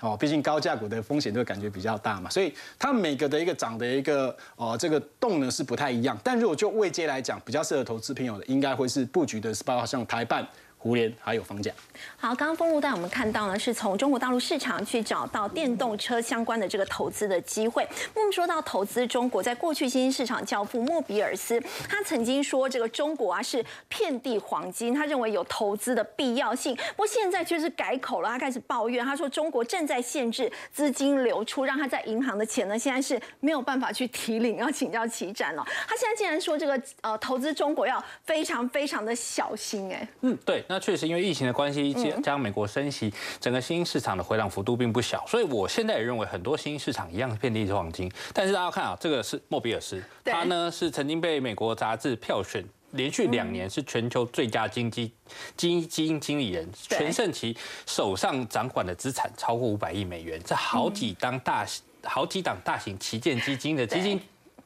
[0.00, 6.18] 哦，毕竟高价股的风险都会感觉比较大嘛，所以它每个的一个涨的一个哦，这个动能是不太一样。
[6.22, 10.46] 但如果就位阶来讲，比较适合投资朋友的，应该会是布局的是包括像台办。
[10.82, 11.70] 胡联还有房价。
[12.16, 17.86] 好，刚刚封路带我们看到呢，是从中国大陆市场去找到电动车相关的这个投资的机会。
[18.14, 26.74] 我们说到投资中国，在过去新兴市场教父莫比尔斯，他曾经说这个中国啊是遍地黄金，他认为有投资的必要性。
[26.74, 35.64] 不过现在却是改口了，他开始抱怨，他说中国正在限制资金流出，让他在银行的钱呢现在是没有办法去提领，要请教齐展了。
[35.86, 40.64] 他现在竟然说这个呃投资中国要非常非常的小心，哎，嗯，对。
[40.72, 45.22] 那确实，因为疫情的关系，加加上美国升息，整个新兴市场的回档幅度并不小。
[45.26, 48.10] 所以我现在也认为很多新兴市场一样遍地是黄金。
[48.32, 55.12] 但是大家看啊，这个是莫比尔斯，他呢是曾经被美国杂志票选连续两年是全球最佳经济
[55.58, 57.54] 基基金经理人，全盛期
[57.84, 61.66] 手上掌管的资产超过五百亿美元，这好几档大
[62.02, 64.18] 好几档大型旗舰基金的基金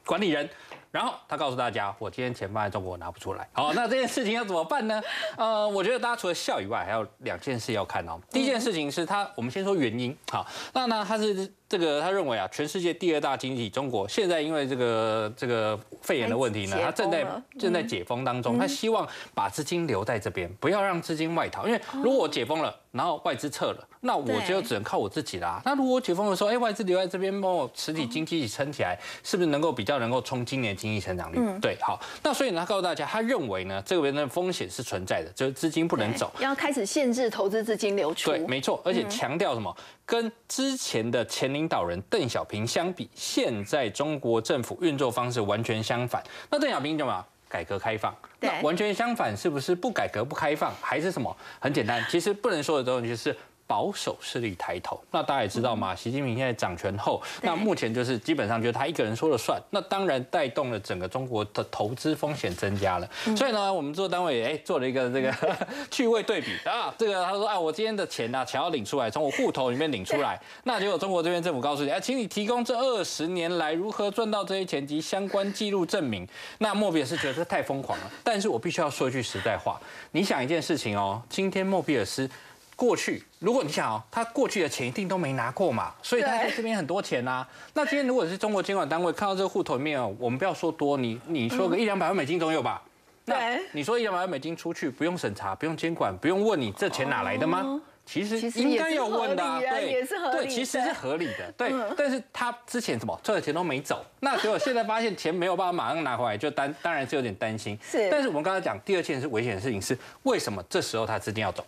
[0.05, 0.49] 管理人。
[0.97, 3.47] 然后他告诉大家，我今天钱放在中国拿不出来。
[3.53, 4.99] 好，那这件事情要怎么办呢？
[5.37, 8.19] 呃，我觉得大家除了笑以外，还有两件事要看哦。
[8.31, 10.17] 第一件事情是他，我们先说原因。
[10.31, 11.53] 好，那呢，他是。
[11.69, 17.25] 这个他认为啊，全世界第二大经济中国现在因为这个这个肺炎的问题呢，他正在
[17.59, 21.67] 正在解封当中，他希望把资金留在这边，不要让资金外逃。
[21.67, 25.61] 因为如果我解封了，然后外资撤了，那我就只能靠我自己啦。
[25.65, 31.37] 那如果解封的时候，哎，外资留在这边帮我实体经济撑起来，是不是能够比较能够冲今年经济成长率？
[31.59, 31.99] 对，好。
[32.23, 38.31] 那所以呢，他告诉大家，他认为呢，这边的风险是存在的，就是资金不能走，要开始限制投资资金流出。
[38.31, 39.75] 对，没错，而且强调什么？
[40.07, 46.23] 跟之前的前领导人邓小平相比，现在中国政府运作方式完全相反。
[46.49, 48.15] 那邓小平怎么改革开放？
[48.39, 51.35] 那完全相反，是不是不改革不开放，还是什么？
[51.59, 53.35] 很简单，其实不能说的东西是。
[53.67, 63.09] 保守势力抬头，那大家也知道嘛，习近平现在掌权后，那目前就是基本上就是他一个人说了算，那当然带动了整个中国的投资风险增加了。
[63.35, 65.33] 所以呢，我们做单位哎做了一个这个
[65.91, 66.47] 趣味对比。
[66.63, 76.25] 啊，这个他说啊，我今天的钱呢，想要领出来，从我户头里面领出来，那结果中国这边政府告诉你，哎，请你提供这二十年来如何赚到这些钱及相关记录证明。
[76.59, 79.77] 那莫比尔斯觉得这太疯狂了，但是我必须要说一句实在话，
[80.11, 82.29] 你想一件事情哦，今天莫比尔斯。
[82.77, 87.45] 过去，如果你想哦，他过去的钱一定都没拿过嘛，所以他在这边很多钱呐。
[87.73, 92.81] 那今天如果是中国监管单位看到这个户头里面哦，我们不要说多，你你说个一两百万美金总有吧？
[93.25, 97.81] 那，你说一两百万美金出去，不用审查，不用监管，不用问你这钱哪来的吗？
[98.05, 101.73] 其实其实应该要问的、也是合理啊也是合理对，其实是合理的，对。
[101.97, 107.77] 但是他之前什么赚的钱都没走，那结果现在发现钱没有办法马上拿回来，就担当然是有点担心。
[107.81, 111.65] 是但是我们刚才讲第二件是危险的事情是，为什么这时候他资金要走？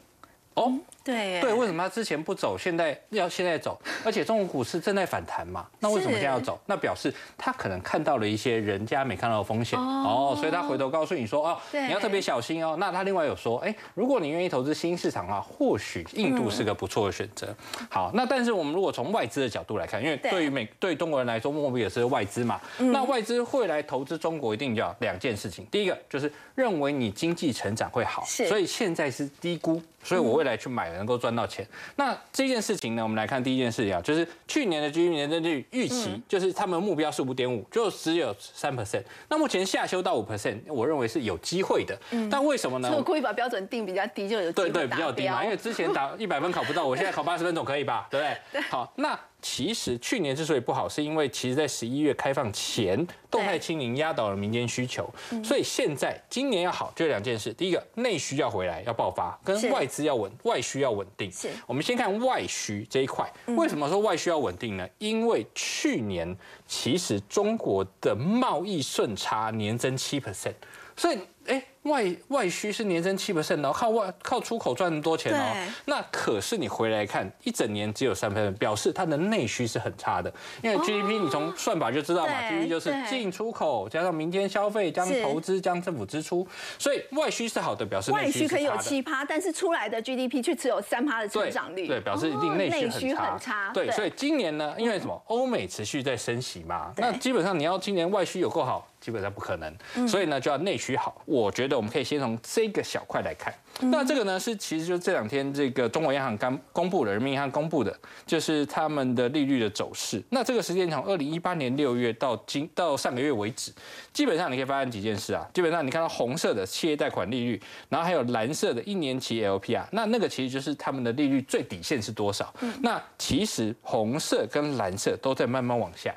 [0.54, 0.74] 哦，
[1.10, 3.80] 对对，为什么他之前不走，现在要现在走？
[4.04, 6.60] 而且中国股市正在反弹嘛，那为什么现在要走？
[6.66, 12.76] 那表示他可能看到了一些人家没看到的风险哦，所以他回头告诉你说哦，你要特别小心哦。
[12.80, 17.54] 那他另外有说，哎，如果你愿意投资新市场的话，或许印度是个不错的选择。
[17.90, 25.66] 好，那但是我们如果从外资的角度来看，因为对对于美对中国人来说，莫比也是外资嘛，那外资会来投资中国，一定要两件事情。
[25.72, 29.82] 第一个就是认为你经济成长会好，所以现在是低估。
[30.02, 31.66] 所以我未来去买能够赚到钱。
[31.96, 39.02] 那这件事情呢，我们来看第一件事情啊，就是去年的居民年增率预期，就是他们目标是五点五，就只有三 percent。
[39.30, 41.98] 那目前下修到五 percent，我认为是有机会的。
[42.12, 42.92] 嗯但为什么呢？
[42.96, 48.08] 我故意把标准定比较低，就有机会对对，比较低嘛，因为之前打一百分考不到，我现在考八十分总可以吧？
[48.12, 48.62] 对不对？
[48.70, 55.10] 好，那其实去年之所以不好，是因为其实在十一月开放前，动态清零压倒了民间需求，
[55.44, 61.32] 所以现在今年要好，就两件事：第一个，内需要回来，要爆发，跟是外资要稳，外需要稳定。
[61.32, 64.88] 是我们先看外需这一块，为什么说外需要稳定呢？
[64.98, 70.54] 因为去年其实中国的贸易顺差年增七 percent，
[70.96, 71.18] 所以
[71.50, 71.64] 哎。
[71.84, 75.72] 外外需是年增七 percent 哦，靠外靠出口赚那么多钱哦。
[75.86, 80.32] 那可是你回来看，一整年只有三 percent，表示它的内需是很差的。
[80.62, 86.46] 因为 GDP 你从算法就知道嘛对，GDP 就是对进出口加上民间消费加上投资加上政府支出，
[86.78, 88.78] 所以外需是好的，表示内外需可以有。
[88.78, 93.14] 七趴，但是出来的 GDP 却只有三趴的成对长率，对，表示一定哦内需。
[93.16, 95.24] 很差，对，所以今年呢，因为什么？
[95.28, 99.76] 欧美持续在升息嘛，那基本上你要今年外需有够好，基本上不可能。
[99.96, 101.20] 嗯所以呢，就要内需好。
[101.26, 103.52] 我觉得我们可以先从这个小块来看。
[103.82, 110.22] 嗯那这个呢，是其实就这两天这个中国央行刚公布的，人民银行公布的，就是他们的利率的走势。
[110.30, 113.72] 那这个时间从二零一八年六月到今到上个月为止，
[114.14, 115.48] 基本上你可以发现几件事啊。
[115.54, 122.54] 基本上你看到红色的企业贷款利率，然后还有蓝色的一年期 LPR，那那个其实就是他们的利率最底线是多少。
[122.62, 126.14] 嗯那其实红色跟蓝色都在慢慢往下。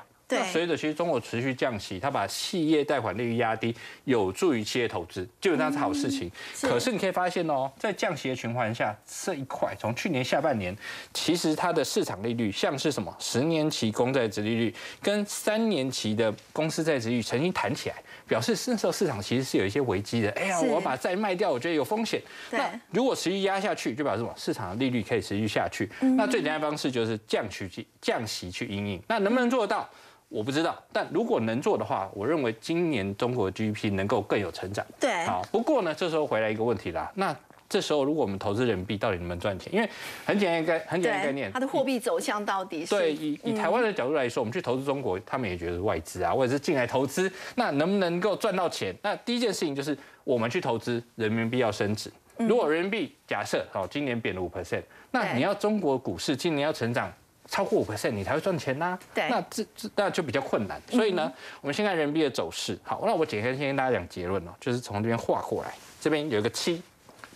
[0.51, 6.31] 随着其实中国持续降息，它把企业贷款利率压低，有助于企业投资，基本上是好事情。
[6.55, 10.75] 是可是你可以发现哦，在降息的循环下，这一块从去年下半年，
[11.13, 17.95] 其实它的市场利率像是什么十年期公债值利率跟三年期的公司债值率曾经弹起来，
[18.33, 20.31] 表示那时候市场其实是有一些危机的。
[20.31, 22.19] 哎呀，我要把债卖掉，我觉得有风险。
[22.49, 24.33] 对那如果持续压下去，就表示什么？
[24.35, 25.87] 市场的利率可以持续下去。
[26.01, 28.99] 嗯那最简单的方式就是降息去降息去应应。
[29.07, 29.87] 那能不能做得到？
[30.29, 34.83] 我不知道，但如果能做的话，我认为今年中国的 GDP 能够更有成长。
[34.99, 37.35] 对好，不过呢，这时候回来一个问题啦，那
[37.73, 39.73] 这时候如果我们投资人民币，到底能不能赚钱？
[39.73, 39.89] 因为
[40.23, 48.95] 很简单概很简单概念，它的货币走向到底是对，以以台湾的角度来说，我们去投资中国，他们也觉得是外资啊，或者是进来投资，那能不能够赚到钱？
[49.01, 52.11] 那第一件事情就是我们去投资，人民币要升值。
[52.37, 57.11] 如果人民币假设哦，今年贬了五 percent，那你要中国股市今年要成长。
[57.45, 60.81] 超过五 percent 你才会赚钱呐、对那这这那就比较困难。
[60.89, 62.79] 所以呢，我们先看人民币的走势。
[62.83, 66.81] 好，那我简单先跟大家讲结论哦，就是从这边画过来，这边有一个七，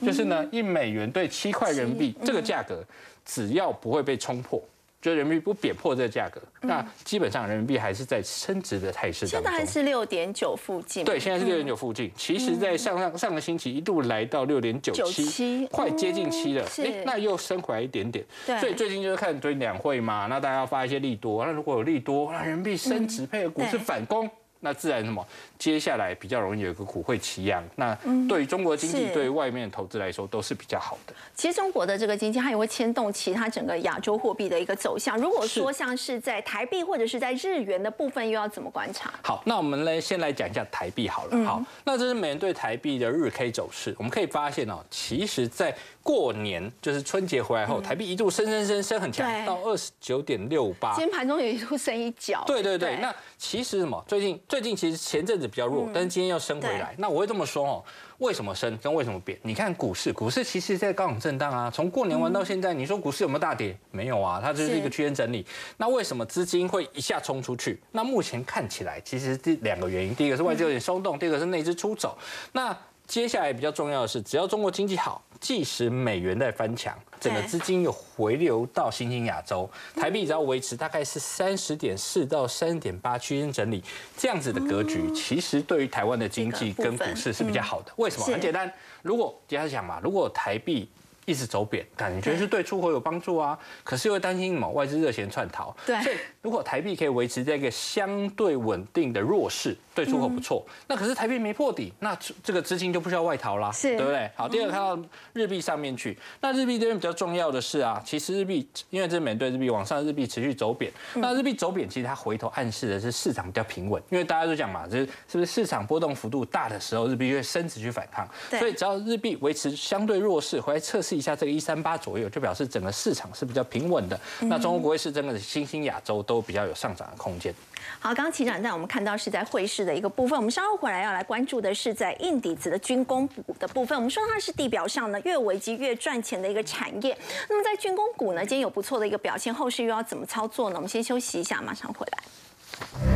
[0.02, 2.84] 就是呢一美元兑七块人民币这个价格，
[3.26, 4.62] 只要不会被冲破。
[5.00, 9.44] 就人民币不贬破这个价格，那基本上人民币还是在升值的态势当中。
[9.44, 12.12] 现在还是六点九附近，对，现在是六点九附近。
[12.18, 16.68] 其实，在上上上个星期一度来到六点九七快接近七了。
[16.68, 18.26] 是哎，那又升回来一点点。
[18.48, 21.46] 对所以最近就是看最近两会嘛，那大家要发一些利多。
[21.46, 24.28] 那如果有利多，那人民币升值配合股市反攻。
[24.68, 25.26] 那自然什么？
[25.58, 27.64] 接下来比较容易有一个股汇齐扬。
[27.76, 31.14] 那对于中国经济，是对于外面的投资来说，都是比较好的。
[31.34, 35.18] 其实中国的这个经济，它也会牵动其他整个亚洲货币的一个走向。
[35.18, 39.14] 如果说像是在台币或者是在日元的部分，又要怎么观察？
[39.24, 41.46] 好，那我们来先来讲一下台币好了。
[41.46, 43.96] 好，那这是美元对台币的日 K 走势。
[43.98, 51.06] 我们可以发现哦，其实在过年就是春节回来后，台币一度升升升升很强，到二十九点六八今。
[51.06, 54.04] 天盘中有一度升一角，对对对，那其实什么？
[54.08, 56.96] 最近最近其实前阵子比较弱，但是今天又升回来。
[56.98, 57.84] 那我会这么说哦，
[58.20, 59.38] 为什么升跟为什么贬？
[59.42, 63.78] 你看股市，股市其实在高档震荡啊，从过年玩到现在，你说股市有没有大跌？
[63.92, 65.46] 没有啊，它就是一个区间整理。
[65.78, 67.80] 那为什么资金会一下冲出去？
[67.92, 72.18] 那目前看起来，其实这两个原因，第一个是外资有点松动，第二个是内资出走。
[72.52, 72.76] 那
[73.08, 83.82] 接下来比较重要的是，只要中国经济好，即使美元在翻墙，整个资金又回流到新兴亚洲，台币只要维持大概是三十点四到三十点八区间整理
[84.18, 87.94] 这样子的格局，其实对于台湾的经济跟股市是比较好的。
[87.96, 88.26] 为什么？
[88.26, 90.90] 很简单，如果接下来讲嘛，如果台币
[91.28, 93.60] 一直走贬，感觉是对出口有帮助啊。
[93.84, 95.76] 可是又担心某外资热钱窜逃。
[95.86, 96.02] 对。
[96.02, 100.66] 所以如果台币可以维持这个相对稳定的弱势，对出口不错。
[100.88, 104.32] 那可是台币没破底，那这个资金就不需要外逃啦，对不对？
[104.38, 104.98] 好，第二个看到
[105.34, 110.90] 日币上面去，那日币这边比较重要的是啊，其实日币因为这美对日币往上，日币持续走贬。
[111.16, 118.26] 那日币走贬，其实它回头暗示的是市场比较平稳，因为大家都讲嘛，就是是不是市场波动幅度大的时候，日币就会升值去反抗。
[118.58, 121.17] 所以只要日币维持相对弱势，回来测试。
[121.18, 124.20] 一下这个一三八左右，就表示整个市场是比较平稳的。
[124.42, 127.54] 那中国国会是真的新兴亚洲都比较有上涨的空间。
[128.00, 133.98] 好，刚刚齐长在我们看到是在汇市的一个部分，我们稍后回来要来关注的是在硬底子的军工股的部分。
[133.98, 137.18] 我们说它是地表上呢越危机越赚钱的一个产业。
[137.50, 140.76] 那么在军工股呢，今天有不错的一个表现，后市又要怎么操作呢？
[140.76, 143.07] 我们先休息一下，马上回来。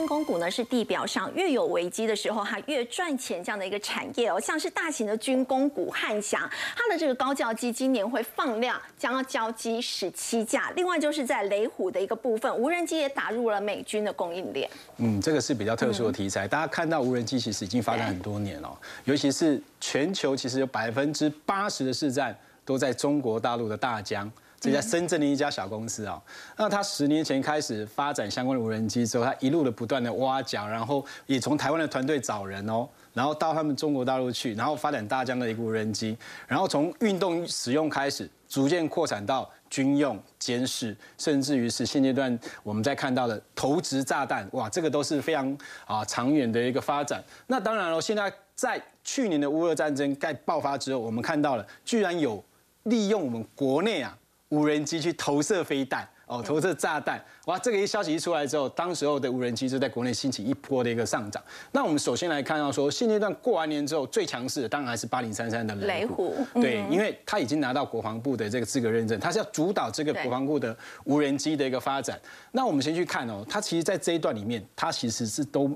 [0.00, 4.40] 军工股呢是地表上越有危机的时候，它越赚钱这样的一个产业哦。
[4.40, 6.40] 像是大型的军工股汉翔，
[6.74, 10.72] 它的这个高教机今年会放量，将要交机十七架。
[10.74, 14.70] 另外就是在雷虎的一个部分，无人机也打入了美军的供应链。
[14.96, 16.48] 嗯，这个是比较特殊的题材。
[16.48, 22.34] 大家看到无人机其实已经发展很多年了，尤其是全球其实有百分之八十的市占
[22.64, 24.32] 都在中国大陆的大疆。
[24.60, 26.22] 这家深圳的一家小公司啊，
[26.58, 36.14] 那他十年前开始发展相关的无人机之后，他一路的不断的挖角，然后也从台湾的团队找人哦，然后到他们中国大陆去，然后发展大疆的一个无人机，
[36.46, 45.56] 然后从运动使用开始，逐渐扩展到军用、监视，甚至于是现阶段我们在看到的投掷炸弹，哇，这个都是非常
[45.86, 47.24] 啊长远的一个发展。
[47.46, 52.44] 那当然了，现在在去年的乌俄战争在爆发之后，我们看到了居然有
[52.82, 54.14] 利用我们国内啊。
[54.50, 57.58] 无人机去投射飞弹哦，投射炸弹哇！
[57.58, 61.42] 这个一消息一出来之后，当时候的无人机就在国内兴起一波的一个上涨。
[61.72, 72.20] 那我们首先来看到说，现阶段过完年之后最强势的当然还是八零三三的雷虎，对，因为它已经拿到国防部的这个资格认证，它是要主导这个国防部的无人机的一个发展。
[72.52, 75.70] 那我们先去看哦，它其实在这一段里面，它其实是都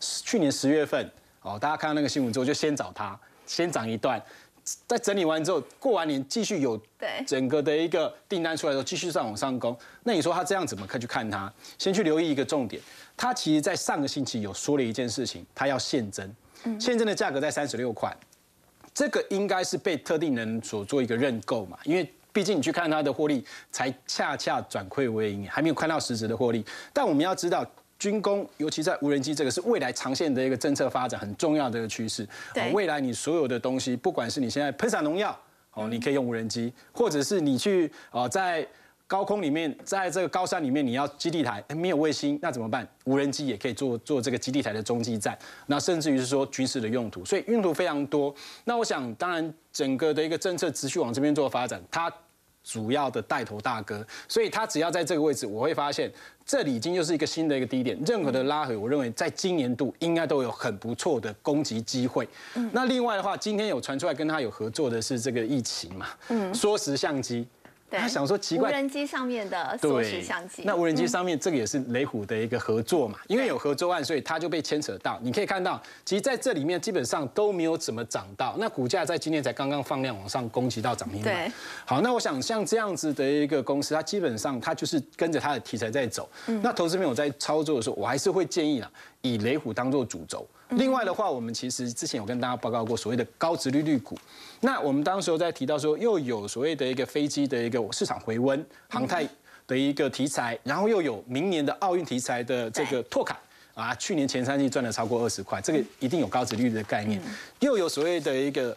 [0.00, 1.08] 去年十月份
[1.42, 4.20] 哦，大家看到那个新闻之后就先找它，先涨一段。
[4.86, 6.80] 在整理完之后，过完年继续有
[7.26, 9.76] 整个的一个订单出来之后，继续上往上攻。
[10.04, 11.52] 那你说他这样怎么可去看他？
[11.78, 12.80] 先去留意一个重点，
[13.16, 16.32] 他其实在上个星期有说了一件事情，他要现增，
[16.78, 18.16] 现增的价格在三十六块，
[18.94, 21.76] 这个应该是被特定人所做一个认购嘛？
[21.82, 26.64] 因为毕竟你去看它的获利，才恰恰转亏为盈，还没有看到实质的获利。
[26.92, 27.66] 但我们要知道。
[28.02, 32.28] 军工，尤其在无人机这个是未来长线的一个政策发展很重要的一个趋势。
[32.52, 35.38] 对，未来你所有的东西，不管是你现在喷洒农药，
[35.74, 38.66] 哦，你可以用无人机，或者是你去哦在
[39.06, 42.84] 高空里面，在这个高山里面你要基地台没有卫星，那怎么办？
[43.04, 45.38] 无人机也可以做做这个基地台的中继站，
[45.68, 48.34] 那甚至于是说军事的用途，所以用途非常多。
[48.64, 52.12] 那我想，当然整个的一个政策持续往这边做发展，它。
[52.64, 56.08] 主要的带头大哥，所以他只要在这个位置，我会发现
[56.52, 57.98] 这里已经又是一个新的一个低点。
[58.04, 62.28] 任何的拉回，我认为在今年度应该都有很不错的攻击机会。
[62.72, 66.08] 那另外的话，今天有传出来跟他有合作的是这个疫情嘛？
[66.28, 67.46] 嗯，缩时相机。
[68.00, 70.62] 他想说奇怪，无人机上面的缩时相机。
[70.64, 73.18] 那无人机上面这个也是雷虎的一个合作嘛？
[73.28, 75.18] 因为有合作案，所以他就被牵扯到。
[75.22, 78.56] 你可以看到，其实在这里面基本上都没有怎么涨到。
[78.58, 81.52] 那股价在今天才刚刚放量往上攻击到涨停板。
[81.84, 86.28] 好，那我想像这样子的一个公司，它基本上它就是跟着它的题材在走。
[86.46, 88.90] 那投资朋友在操作的时候，我还是会建议啊，
[89.20, 90.46] 以雷虎当做主轴。
[90.76, 94.16] 另外的话，我们其实之前有跟大家报告过所谓的高值率率股。
[94.60, 99.26] 那我们当时候在提到说，又有所谓的一个飞机的一个市场回温、航太
[99.66, 103.38] 的一个题材，然后又有明年的奥运题材的这个拓卡
[103.74, 107.20] 啊，去年前三季赚了超过二十块，这个一定有高值率的概念。
[107.60, 108.76] 又有所谓的一个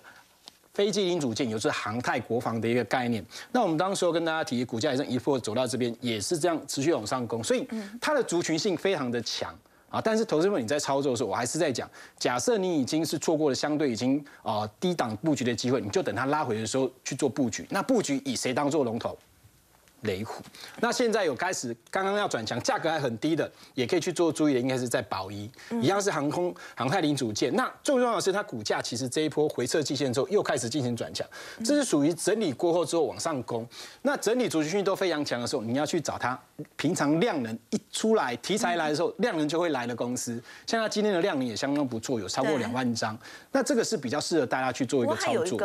[0.74, 3.24] 飞机零组件，有是航太国防的一个概念。
[3.52, 7.68] 那我们当时候跟大家提，股价也是一波走到这边，也是这样持续往上攻，所以
[8.02, 9.54] 它的族群性非常的强。
[9.96, 11.89] 啊，但是投资者你在操作的时候，我还是在讲，
[12.20, 17.66] 假设你已经是错过了相对已经啊低档布局的机会，你就等它拉回的时候去做布局。
[17.70, 19.18] 那布局以谁当做龙头？
[20.06, 20.43] 雷虎，
[20.80, 25.49] 那现在有开始刚刚要转强，价格还很低的，也可以去做注意的，应该是在宝一，
[25.82, 27.53] 一样是航空航太零组件。
[27.56, 31.28] 那最重要的是，它股价其实这一波回撤季线之后，又开始进行转强，
[31.64, 33.68] 这是属于整理过后之后往上攻。
[34.01, 36.39] 那整理主题性都非常强的时候，你要去找它。
[36.78, 43.18] 平常量能一出来，题材来的时候，量能就会来的公司，像它今天的量能也相当不错，有超过两万张。
[43.51, 45.60] 那这个是比较适合大家去做一个操作。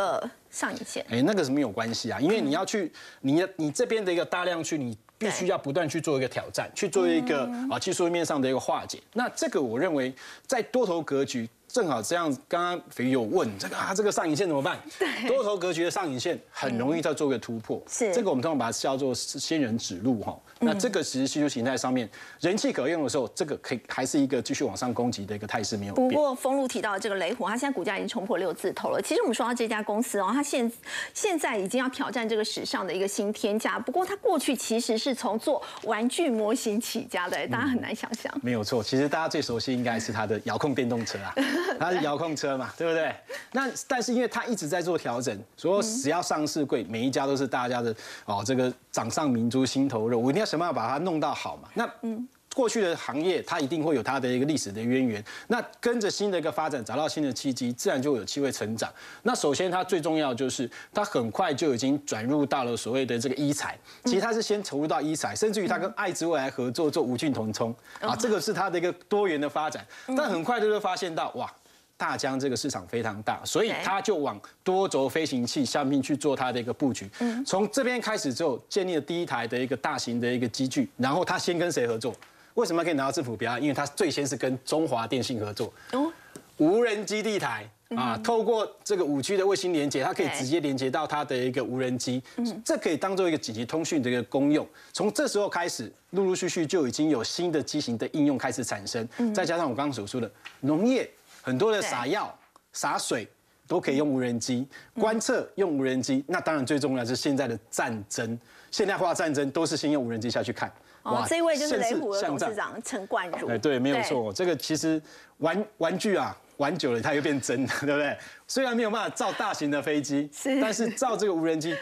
[0.50, 9.00] 上影线，哎，那个是没有关系啊，因为你要去你你这边的一个大量去，你必须要不断去做一个挑战，去做一个啊技术面上的一个化解。
[9.12, 10.14] 那这个我认为
[10.46, 11.48] 在多头格局。
[11.72, 14.78] 正好这样，刚刚肥鱼有问这个啊，这个上影线怎么办？
[14.98, 17.80] 对，多头格局的上影线很容易再做个突破。
[17.88, 20.38] 是，这个我们通常把它叫做仙人指路哈。
[20.58, 22.08] 那这个其实需求形态上面
[22.40, 29.00] 人气可用的时候，这个可以还是一个继续往上攻击的一个态势没有不过封路提到这个雷虎，它现在股价已经冲破六字头了。
[29.00, 30.70] 其实我们说到这家公司哦，它现
[31.14, 33.78] 现在已经要挑战这个史上的一个新天价。
[33.78, 38.32] 不过它过去其实是从做玩具模型起家的，大家很难想象。
[38.42, 41.34] 没有错，其实大家最熟悉应该是它的遥控电动车啊，
[41.80, 43.14] 它是遥控车嘛，对不对？
[43.52, 47.94] 那但是因为它一直在做调整，所以只要上市贵，每一家都是大家的
[48.26, 51.30] 哦，这个掌上明珠、心头肉，我一定要想办法把它弄到。
[51.30, 51.68] 好嘛？
[51.74, 52.28] 那嗯，
[52.60, 55.24] 过去的行业它一定会有它的一个历史的渊源。
[55.48, 58.92] 那跟着新的一个发展，找到新的契机，自然就有机会成长。
[59.22, 63.78] 那首先它最重要就是它很快就已经转入到了所谓的这个医材。
[64.04, 69.82] 其实它是先投入到医材，甚至于它跟爱之未来合作做无菌同充啊，这个是它的一个多元的发展。
[70.08, 71.50] 但很快就会发现到哇。
[71.96, 77.06] 大疆这个市场非常大，所以它就往多轴飞行器下面去做它的一个布局。
[77.44, 80.88] 从这边开始之后，建立了第一台的一个大型的一个机具。
[80.96, 82.14] 然后它先跟谁合作？
[82.54, 83.58] 为什么可以拿到政府标？
[83.58, 85.72] 因为它最先是跟中华电信合作。
[85.92, 86.12] 哦，
[86.58, 92.22] 无人基地台啊，透过这个五 G 的卫星连接，它可以直接连接到它的一个无人机。
[92.36, 94.66] 嗯，这可以当做一个紧急通讯的一个功用。
[94.92, 99.08] 从这时候开始，陆陆续续就已经有新的机型的应用开始产生。
[99.34, 100.30] 再加上我刚刚所说的
[100.60, 101.10] 农业。
[101.42, 102.38] 很多的撒药、
[102.74, 103.26] 洒水
[103.66, 106.22] 都可以用无人机观测，用无人机。
[106.26, 108.38] 那当然最重要是现在的战争，
[108.70, 110.70] 现代化战争都是先用无人机下去看。
[111.04, 113.48] 哇，这一位就是雷虎的董事长陈冠儒。
[113.48, 114.32] 哎，对，没有错。
[114.32, 115.00] 这个其实
[115.38, 118.16] 玩玩具啊，玩久了它又变真的， 对不对？
[118.46, 121.74] 虽然没有办法造大型的飞机，但是造这个无人机。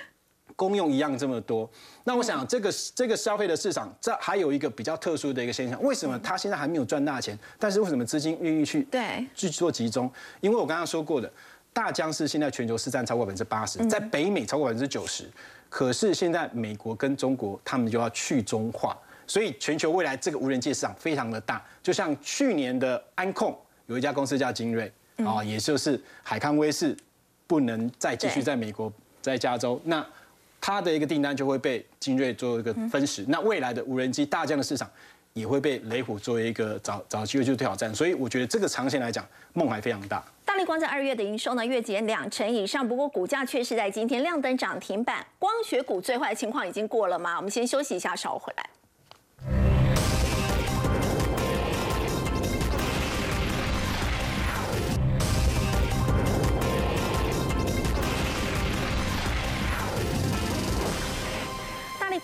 [0.57, 1.71] 功用一样这么多，
[2.03, 7.39] 那我想这个这个消费的市场，这还有一个比较特殊的一个现象，为什么它现在还没有赚大钱？
[7.61, 10.11] 但是为什么资金愿意去对去做集中？
[10.41, 11.31] 因为我刚刚说过的，
[11.73, 15.31] 大疆是现在全球市占超过百分之八十，在北美超过百分之九十，
[15.69, 18.97] 可是现在美国跟中国他们就要去中化，
[19.27, 21.65] 所以全球未来这个无人机市场非常的大。
[21.83, 23.57] 就像去年的安控
[23.87, 26.97] 有一家公司叫精锐啊，也就是海康威视
[27.47, 30.05] 不能再继续在美国在加州那。
[30.61, 34.91] 它的一个订单就会被精锐做一个分食，那未来的无人机大疆的市场
[35.39, 39.25] 也会被雷虎作为一个找找机会去挑战，所以我觉得这个长线来讲，
[39.55, 40.23] 梦还非常大。
[40.45, 45.25] 大力光在二月的营收呢，月减两成以上，不过股价却是在今天亮灯涨停板。
[45.39, 47.37] 光学股最坏的情况已经过了吗？
[47.37, 48.65] 我们先休息一下，稍后回来。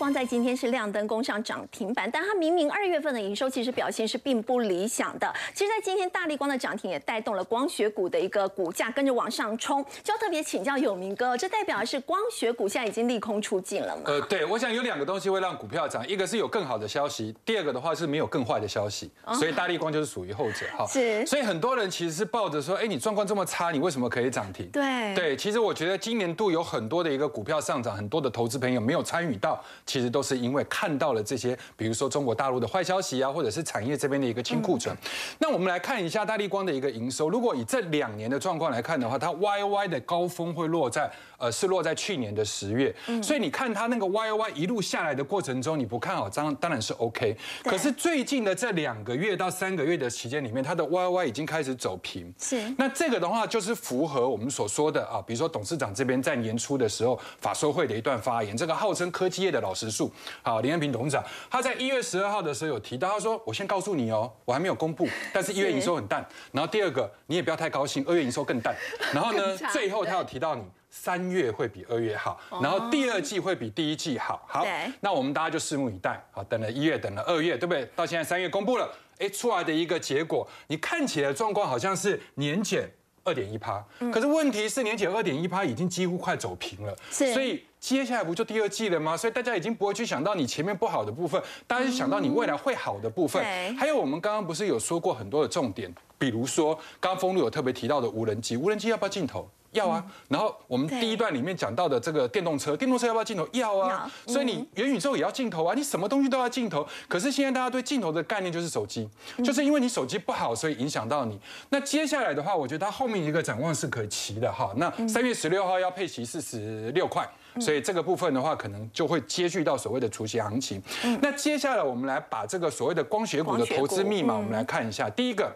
[0.05, 5.33] 光在今天是亮灯攻上涨停板，但它明明二月份的营收其实表现是并不理想的。
[5.51, 9.83] 其实，在今天大力光的涨停也带动了光学股的一个股价跟着往上冲。
[10.03, 14.03] 就要特别请教有明哥，这代表的是光学股现在已经利空出尽了吗？
[14.05, 19.09] 呃，对，我想有两个东西会让股票涨，一个是有更好的消息，第二个的话是没有更坏的消息。
[19.33, 20.85] 所以大力光就是属于后者哈。
[20.93, 21.25] 是。
[21.25, 24.69] 所以很多人其实是抱着说，哎，你状况这么差，你为什么可以涨停？
[24.69, 25.15] 对。
[25.15, 29.59] 对，其实我觉得今年度有很多的一个股票上涨，很多的投资朋友没有参与到，
[29.95, 30.61] 其实都是因为。
[30.65, 34.93] 看到了这些，比如说中国大陆的坏消息啊，或者是产业这边的一个清库存。
[35.39, 37.29] 那我们来看一下大力光的一个营收。
[37.29, 41.09] 如果以这两年的状况来看的话，它 Y Y 的高峰会落在。
[41.37, 47.35] 呃，是落在去年的十月，所以你看它那个 Y Y 一路下来的过程中，你不看好，当当然是 OK。
[47.61, 52.33] 可是最近的这两个月到三个月的期间里面，它的 Y Y 已经开始走平。
[52.39, 52.73] 是。
[52.77, 60.11] 那这个的话，就是符合我们所说的啊，比如说董事长这边在年初的时候法说会的一段发言，这个号称科技业的老实树，
[60.41, 66.27] 好，林彦平董事长，他在一月十二号的时候有提到，他说：“我先告诉你哦，我还没有公布，但是一月营收很淡。
[66.51, 68.75] 然后第二个，你也不要太高兴，二月营收更淡。
[69.13, 70.63] 然后呢，最后他有提到你。”
[70.97, 74.41] 三月会比二月好，然后第二季会比第一季好。
[74.47, 74.65] 好，
[75.01, 76.25] 那我们大家就拭目以待。
[76.31, 77.83] 好，等了一月，等了二月，对不对？
[77.97, 82.89] 到现在三月公布了，哎，出来的一个结果，你看起来状况好像是年减
[83.25, 86.95] 二点一趴，可是问题是年前二点一趴已经几乎快走平了。
[87.09, 87.61] 所以。
[87.77, 89.15] 接下来不就第二季了吗？
[89.15, 93.43] 所以大家已经不会去想到你前面不好的部分，大家就想到你未来会好的部分。
[93.77, 99.47] 还有我们刚刚不是有说过很多的重点，比如说刚刚有特别提到的无人机，无人机要不要镜头？
[99.75, 103.47] 要啊，然后我们第一段里面讲到的这个电动车，电动车要不要镜头？
[103.51, 106.87] 要啊，所以你元宇宙也要镜头啊，你什么东西都要镜头。
[107.07, 109.07] 可是现在大家对镜头的概念就是手机，
[109.43, 111.39] 就是因为你手机不好，所以影响到你。
[111.69, 114.73] 那接下来的话，我觉得它后面一个展望是可期的哈。
[114.77, 120.81] 那三月十六号要配齐四十六块，所以这个部分的话，可能就会接续到所谓的除夕行情。
[121.21, 125.09] 那接下来我们来把这个所谓的光学股的投资密码，我们来看一下。
[125.09, 125.53] 第一个，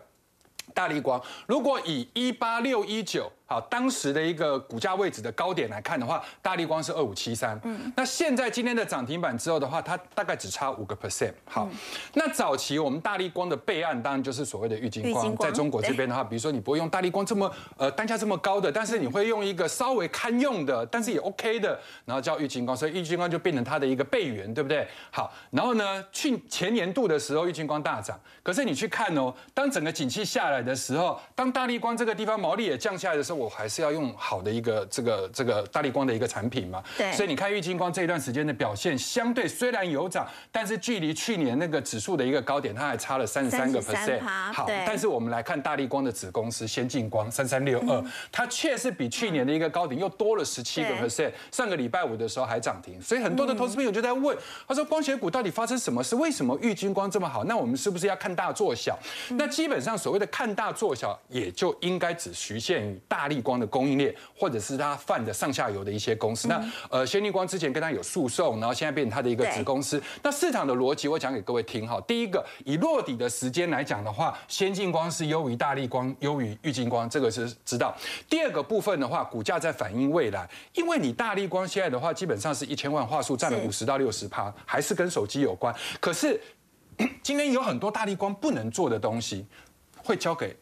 [0.74, 3.32] 大力光，如果以一八六一九。
[3.50, 7.60] 好，当时的一个股价位置的高点来看的话，大力光是二五七三。
[7.64, 11.34] 嗯，那现在今天的涨停板之后的话，它大概只差五个 percent。
[11.46, 11.68] 好，
[12.14, 24.88] 那早期我们大力光的备案当然就是所谓的玉金光，在中国这边的话，比如说你不会用大力光这么呃单价这么高的，但是你会用一个稍微堪用的，但是也 OK 的，然后叫玉金光，所以玉金光就变成它的一个备源，对不对？
[25.10, 33.39] 好，然后呢，去前年度的时候，玉金光大涨，可是你去看哦，当整个景气下来的时候，当大力光这个地方毛利也降下来的时候。
[33.40, 44.20] 我还是要用好的一个这个这个大力光的一个产品嘛，对，所以你看玉金光这一段时间的表现，相对虽然有涨，但是距离去年那个指数的一个高点，它还差了三十三个 percent。
[44.52, 51.32] 好，但是我们来看大力光的子公司先进光三三六二，它确实比去年的一个高点又多了十七个 percent。
[51.50, 54.38] 上个礼拜五的时候还涨停，所以很多的投资朋友就在问，
[54.68, 56.18] 他说光学股到底发生什么事？
[56.18, 57.46] 为什么玉金光这么好？
[57.46, 59.00] 那我们是不是要看大做小？
[59.30, 63.29] 那基本上所谓的看大做小，也就应该只局限于大。
[63.30, 66.50] 力光的供应链，或者是他泛的上下游的一些公司。
[66.50, 70.04] 那呃，先力光之前跟他有诉讼，然后现在变成他的一个子公司。
[70.22, 72.02] 那市场的逻辑，我讲给各位听哈。
[72.02, 77.96] 第一个，以落底的时间来讲的话，先进光是优于大力光，优于玉金光，这个是知道。
[78.30, 85.74] 第二个部分的话，股价在反映未来，因为你大力光现在的话，基本上是一千万话术占了五十到六十趴，还是跟手机有关。
[86.00, 86.42] 可是
[87.22, 89.46] 今天有很多大力光不能做的东西，
[90.04, 90.56] 会交给。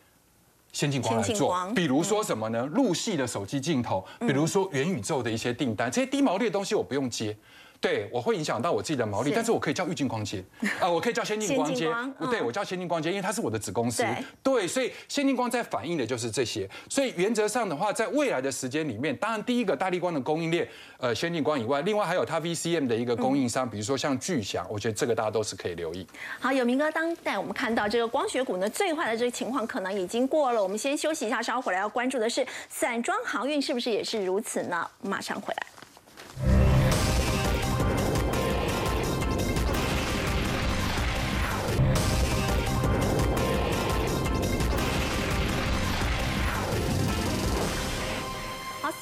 [0.78, 2.64] 先进光来做，比如说什么呢？
[2.72, 7.36] 入戏的手机镜头，比如说元宇宙的一些订单，这些低毛利的东西我不用接。
[7.80, 10.44] 对，我会影响到我自己的毛利，但是我可以叫玉晶光接，
[10.80, 11.90] 啊，我可以叫先进光接，
[12.30, 14.04] 对，我叫先进光接，因为它是我的子公司，
[14.42, 20.68] 对，所以先进光在反映的就是这些，所以原则上的话，在未来的时间里面，当然第一个大力光的供应链，
[20.98, 26.06] 呃，先进光以外，另外还有它 VCM 的一个供应商，比如说像巨翔，我觉得这个大家都是可以留意。
[26.40, 34.90] 好，有明哥，当带我们看到这个光学股呢，最坏的这个情况可能已经过了，我们先休息一下，稍后回来要关注的是散装航运是不是也是如此呢？
[35.02, 35.77] 马上回来。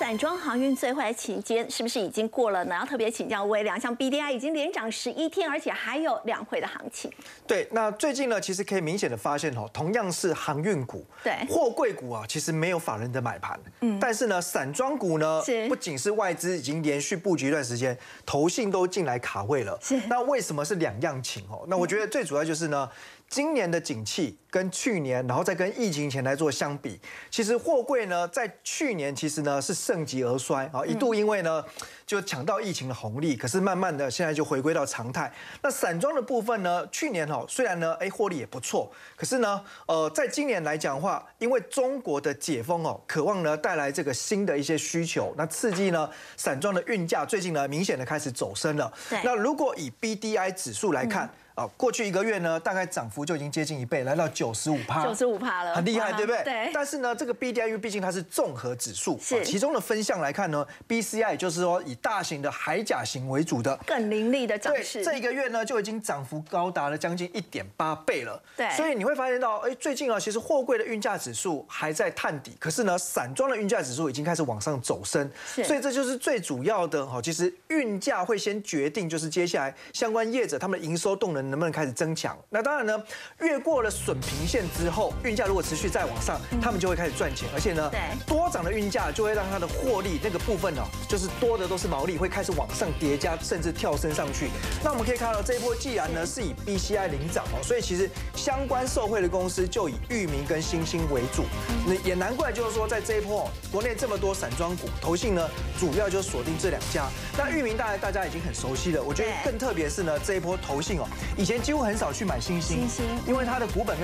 [0.05, 2.75] 散装航运最坏期间是不是已经过了呢？
[2.75, 7.11] 要特别请教微良，像 B D I 已经连涨十一天，而且还有两会的行情。
[7.47, 17.97] 对，那最近呢，其实可以明显的发现哦，同样是航运股，对，货柜股啊，其实没有法人的买盘，嗯，但是呢，散装股呢，不仅是外资已经连续布局一段时间，
[18.27, 19.99] 投信都进来卡位了，是。
[20.07, 21.65] 那为什么是两样情哦？
[21.67, 22.87] 那我觉得最主要就是呢。
[23.35, 26.97] 今年的景气跟去年，然后再跟疫情前来做相比，
[27.29, 31.61] 其实货柜呢，在去年其实呢是盛极而衰啊，一度因为呢
[32.05, 35.29] 就抢到疫情的红利，可是慢慢的现在就回归到常态。
[35.61, 48.89] 那散装的部分呢，去年哦虽然呢哎获利也不错，可是呢呃在今年来讲的话，因为中国的解封哦，渴望呢带来这个新的一些需求，那刺激呢散装的运价最近呢明显的开始走升了。
[49.25, 51.29] 那如果以 B D I 指数来看。
[51.55, 56.43] 啊，过去一个月呢，大概涨幅就已经接近一倍，来到九十五趴，九十五趴了，很厉害，对不对？
[56.43, 56.71] 对。
[56.73, 65.01] 但是呢，这个 BDIU 毕竟它是综合指数，是其中的分项来看呢，B C I 就是说以大型的海甲型为主的，更凌厉的涨势。
[65.01, 68.41] 这一个月呢，就已经涨幅高达了将近一点八倍了。
[68.57, 68.69] 对。
[68.71, 75.31] 所以你会发现到，哎，最近啊，其实货柜的运价指数还在探底，可是呢，散装的运价指数已经开始往上走升。
[75.63, 82.37] 所以这就是最主要的哈，其实运价会先决定，就是接下来相关业者他们的营收动能能不能开始增强。
[82.49, 83.03] 那当然呢，
[83.39, 87.91] 越过了损平线之后，运价如果持续再往上，他们就会开始赚钱，而且呢，
[88.25, 94.49] 多涨的运价就会让它的获利那个部分哦，就是多的都是毛利，会开始往上叠加，甚至跳升上去。
[94.83, 101.43] 那我们可以看到这一波既然呢是以 BCI 领涨哦，所以其实相关受惠的公司就以域名跟新兴为主。
[101.87, 107.07] 那也难怪就是说在这一波国内这么多散装股，投信呢主要就锁定这两家。
[107.37, 111.07] 那域名大概大家已经很熟悉了，我觉得更特别是呢这一波投信哦，
[111.37, 112.05] 以前几乎很少。
[112.15, 112.87] 去买星星，
[113.27, 114.03] 因为它的股本跟